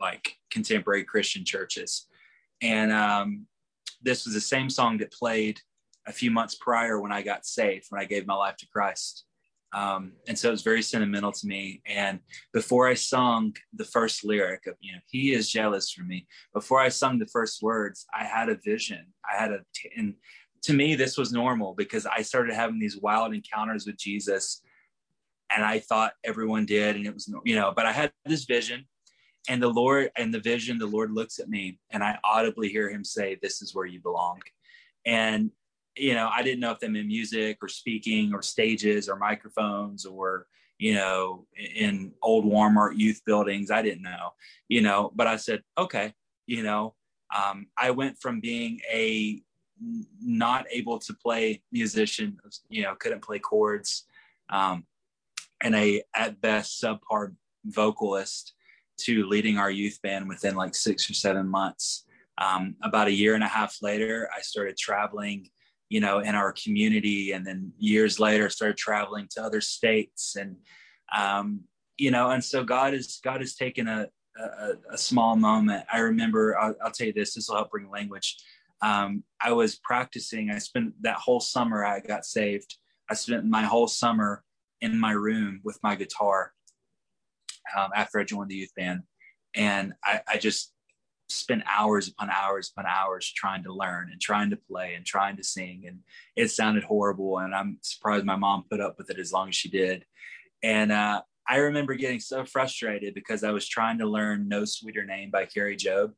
[0.00, 2.06] like contemporary Christian churches,
[2.62, 3.46] and um,
[4.02, 5.60] this was the same song that played
[6.06, 9.24] a few months prior when I got saved, when I gave my life to Christ.
[9.72, 11.82] Um, and so it was very sentimental to me.
[11.86, 12.20] And
[12.52, 16.80] before I sung the first lyric of, you know, he is jealous for me, before
[16.80, 19.04] I sung the first words, I had a vision.
[19.28, 19.58] I had a,
[19.96, 20.14] and
[20.62, 24.62] to me, this was normal because I started having these wild encounters with Jesus
[25.54, 27.72] and I thought everyone did, and it was you know.
[27.74, 28.86] But I had this vision,
[29.48, 32.90] and the Lord and the vision, the Lord looks at me, and I audibly hear
[32.90, 34.40] Him say, "This is where you belong,"
[35.04, 35.50] and
[35.96, 40.04] you know, I didn't know if them in music or speaking or stages or microphones
[40.04, 40.46] or
[40.78, 43.70] you know in old Walmart youth buildings.
[43.70, 44.34] I didn't know,
[44.68, 46.12] you know, but I said, okay,
[46.46, 46.94] you know,
[47.34, 49.42] um, I went from being a
[50.22, 52.38] not able to play musician,
[52.68, 54.04] you know, couldn't play chords.
[54.48, 54.86] Um,
[55.60, 57.34] and a at best subpar
[57.64, 58.54] vocalist
[58.98, 62.04] to leading our youth band within like six or seven months.
[62.38, 65.48] Um, about a year and a half later, I started traveling,
[65.88, 70.56] you know, in our community, and then years later, started traveling to other states, and
[71.16, 71.60] um,
[71.96, 75.84] you know, and so God is God has taken a a, a small moment.
[75.92, 77.34] I remember, I'll, I'll, tell you this.
[77.34, 78.36] This will help bring language.
[78.82, 80.50] um, I was practicing.
[80.50, 82.76] I spent that whole summer I got saved.
[83.10, 84.44] I spent my whole summer
[84.80, 86.52] in my room with my guitar
[87.76, 89.02] um, after I joined the youth band.
[89.54, 90.72] And I, I just
[91.28, 95.36] spent hours upon hours upon hours trying to learn and trying to play and trying
[95.36, 95.84] to sing.
[95.86, 96.00] And
[96.36, 97.38] it sounded horrible.
[97.38, 100.04] And I'm surprised my mom put up with it as long as she did.
[100.62, 105.04] And uh, I remember getting so frustrated because I was trying to learn No Sweeter
[105.04, 106.12] Name by Kari Jobe.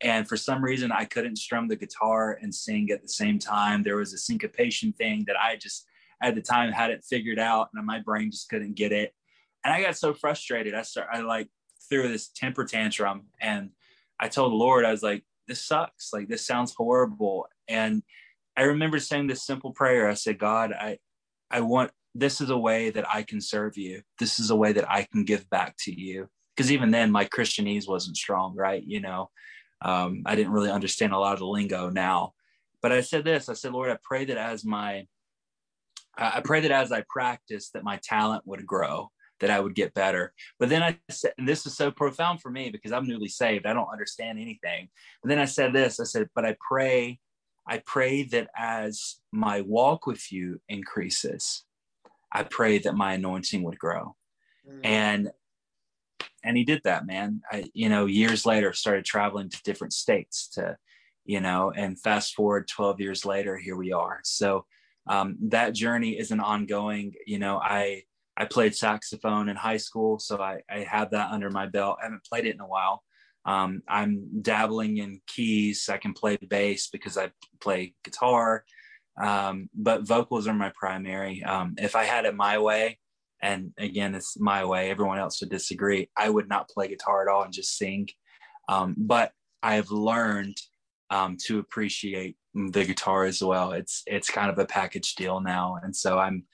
[0.00, 3.82] And for some reason, I couldn't strum the guitar and sing at the same time.
[3.82, 5.86] There was a syncopation thing that I just
[6.22, 9.12] at the time had it figured out, and my brain just couldn't get it.
[9.64, 10.74] And I got so frustrated.
[10.74, 11.48] I start, I like
[11.88, 13.70] threw this temper tantrum, and
[14.20, 16.12] I told the Lord, I was like, "This sucks.
[16.12, 18.02] Like this sounds horrible." And
[18.56, 20.08] I remember saying this simple prayer.
[20.08, 20.98] I said, "God, I,
[21.50, 24.02] I want this is a way that I can serve you.
[24.18, 27.24] This is a way that I can give back to you." Because even then, my
[27.24, 28.82] Christianese wasn't strong, right?
[28.84, 29.30] You know,
[29.82, 32.32] um, I didn't really understand a lot of the lingo now.
[32.82, 35.06] But I said this I said, Lord, I pray that as my,
[36.16, 39.94] I pray that as I practice, that my talent would grow, that I would get
[39.94, 40.32] better.
[40.58, 43.66] But then I said, and this is so profound for me because I'm newly saved.
[43.66, 44.88] I don't understand anything.
[45.22, 47.20] But then I said this I said, but I pray,
[47.66, 51.64] I pray that as my walk with you increases,
[52.32, 54.16] I pray that my anointing would grow.
[54.68, 54.80] Mm.
[54.84, 55.30] And
[56.44, 60.48] and he did that man i you know years later started traveling to different states
[60.48, 60.76] to
[61.24, 64.64] you know and fast forward 12 years later here we are so
[65.08, 68.02] um, that journey is an ongoing you know i
[68.38, 71.98] i played saxophone in high school so i i have that under my belt.
[72.00, 73.02] I haven't played it in a while.
[73.44, 77.30] Um, i'm dabbling in keys i can play bass because i
[77.60, 78.64] play guitar
[79.20, 81.42] um, but vocals are my primary.
[81.42, 82.98] Um, if i had it my way
[83.40, 87.32] and again it's my way everyone else would disagree i would not play guitar at
[87.32, 88.08] all and just sing.
[88.68, 89.32] Um, but
[89.62, 90.56] i've learned
[91.10, 93.72] um, to appreciate the guitar as well.
[93.72, 96.44] It's it's kind of a package deal now and so i'm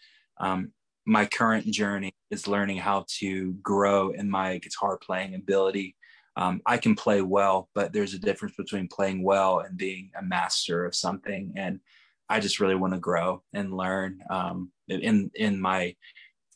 [0.41, 0.73] um,
[1.07, 5.97] my current journey is learning how to grow in my guitar playing ability.
[6.37, 10.23] Um, i can play well but there's a difference between playing well and being a
[10.23, 11.53] master of something.
[11.57, 11.81] And
[12.29, 15.95] i just really want to grow and learn um, in in my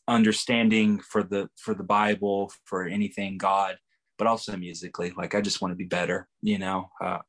[0.07, 3.77] understanding for the for the bible for anything god
[4.17, 5.13] but also musically.
[5.15, 6.89] Like i just want to be better you know?
[7.01, 7.19] Uh,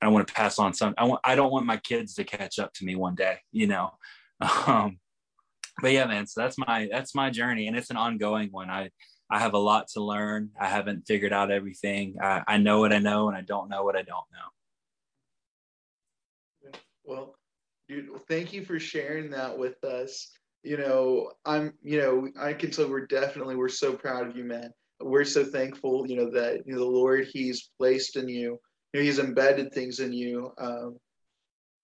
[0.00, 2.58] i want to pass on some i want i don't want my kids to catch
[2.58, 3.90] up to me one day you know?
[4.66, 4.98] Um
[5.82, 8.70] but yeah man so that's my that's my journey and it's an ongoing one.
[8.70, 8.90] I
[9.30, 10.50] i have a lot to learn.
[10.58, 12.16] I haven't figured out everything.
[12.20, 14.48] I, I know what i know and i don't know what i don't know.
[17.04, 17.34] Well
[17.88, 20.30] dude thank you for sharing that with us.
[20.62, 24.44] You know, I'm, you know, I can tell we're definitely, we're so proud of you,
[24.44, 24.70] man.
[25.00, 28.58] We're so thankful, you know, that, you know, the Lord, he's placed in you,
[28.92, 30.52] you know, he's embedded things in you.
[30.58, 30.98] Um,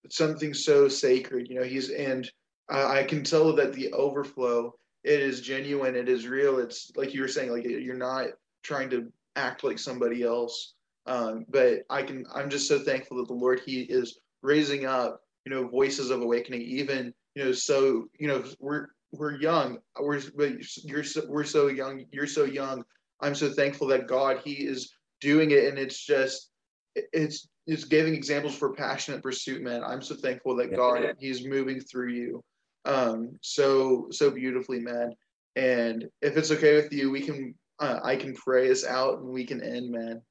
[0.09, 2.29] something so sacred, you know, he's, and
[2.69, 5.95] I, I can tell that the overflow, it is genuine.
[5.95, 6.59] It is real.
[6.59, 8.27] It's like you were saying, like you're not
[8.63, 10.73] trying to act like somebody else.
[11.05, 15.21] Um, but I can, I'm just so thankful that the Lord, he is raising up,
[15.45, 19.77] you know, voices of awakening, even you know, so you know, we're we're young.
[19.99, 20.53] We're but
[20.83, 22.05] you're so, we're so young.
[22.11, 22.83] You're so young.
[23.21, 24.91] I'm so thankful that God He is
[25.21, 26.49] doing it, and it's just
[26.95, 29.83] it's it's giving examples for passionate pursuit, man.
[29.83, 32.43] I'm so thankful that God He's moving through you,
[32.85, 35.13] um, so so beautifully, man.
[35.55, 39.29] And if it's okay with you, we can uh, I can pray us out and
[39.29, 40.21] we can end, man.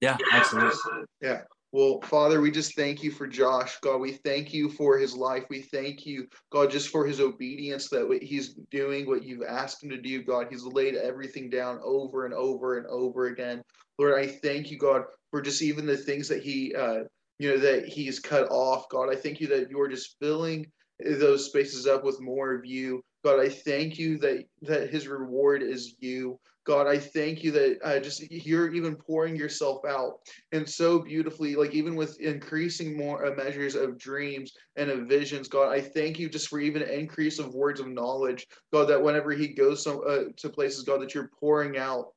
[0.00, 0.78] Yeah, absolutely.
[1.20, 1.42] Yeah.
[1.72, 3.78] Well, Father, we just thank you for Josh.
[3.80, 5.44] God, we thank you for his life.
[5.50, 9.90] We thank you, God, just for his obedience that he's doing what you've asked him
[9.90, 10.22] to do.
[10.22, 13.62] God, he's laid everything down over and over and over again.
[13.98, 17.00] Lord, I thank you, God, for just even the things that he, uh,
[17.38, 18.88] you know, that he's cut off.
[18.88, 20.70] God, I thank you that you're just filling
[21.04, 23.02] those spaces up with more of you.
[23.24, 26.38] God, I thank you that that his reward is you.
[26.64, 30.18] God, I thank you that uh, just you're even pouring yourself out
[30.50, 35.48] and so beautifully, like even with increasing more uh, measures of dreams and of visions.
[35.48, 38.46] God, I thank you just for even increase of words of knowledge.
[38.72, 42.08] God, that whenever he goes some, uh, to places, God, that you're pouring out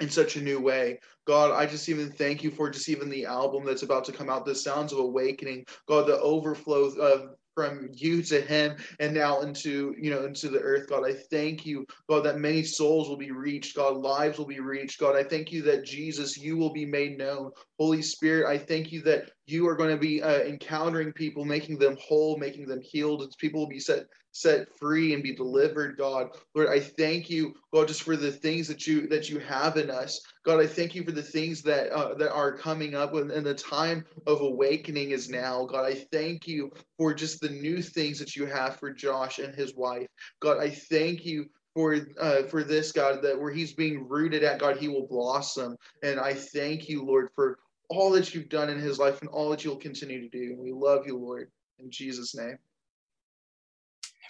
[0.00, 0.98] in such a new way.
[1.24, 4.28] God, I just even thank you for just even the album that's about to come
[4.28, 5.64] out, the Sounds of Awakening.
[5.86, 10.60] God, the overflow of from you to him and now into you know into the
[10.60, 11.04] earth god.
[11.06, 13.96] I thank you god that many souls will be reached god.
[13.96, 15.16] Lives will be reached god.
[15.16, 17.50] I thank you that jesus you will be made known.
[17.78, 21.78] Holy spirit i thank you that you are going to be uh, encountering people, making
[21.78, 23.32] them whole, making them healed.
[23.38, 26.30] People will be set set free and be delivered, God.
[26.54, 29.90] Lord, I thank you, God, just for the things that you that you have in
[29.90, 30.20] us.
[30.44, 33.54] God, I thank you for the things that uh, that are coming up, and, the
[33.54, 35.64] time of awakening is now.
[35.64, 39.54] God, I thank you for just the new things that you have for Josh and
[39.54, 40.08] his wife.
[40.40, 44.58] God, I thank you for uh, for this God that where he's being rooted at
[44.58, 45.76] God, he will blossom.
[46.02, 47.58] And I thank you, Lord, for
[47.88, 50.52] all that you've done in his life and all that you'll continue to do.
[50.52, 52.58] And we love you, Lord, in Jesus' name.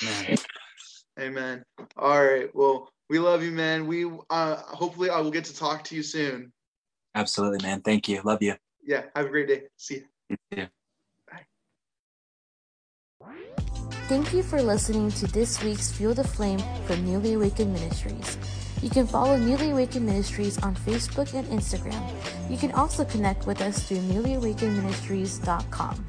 [0.02, 0.36] Amen.
[1.20, 1.64] Amen.
[1.96, 2.54] All right.
[2.54, 3.86] Well, we love you, man.
[3.86, 6.52] We uh hopefully I will get to talk to you soon.
[7.14, 7.82] Absolutely, man.
[7.82, 8.20] Thank you.
[8.24, 8.54] Love you.
[8.84, 9.04] Yeah.
[9.14, 9.62] Have a great day.
[9.76, 10.36] See you.
[10.50, 10.66] Yeah.
[11.30, 11.44] Bye.
[14.08, 18.36] Thank you for listening to this week's Fuel the Flame from Newly Awakened Ministries.
[18.82, 22.06] You can follow Newly Awakened Ministries on Facebook and Instagram.
[22.50, 26.06] You can also connect with us through newlyawakenedministries.com.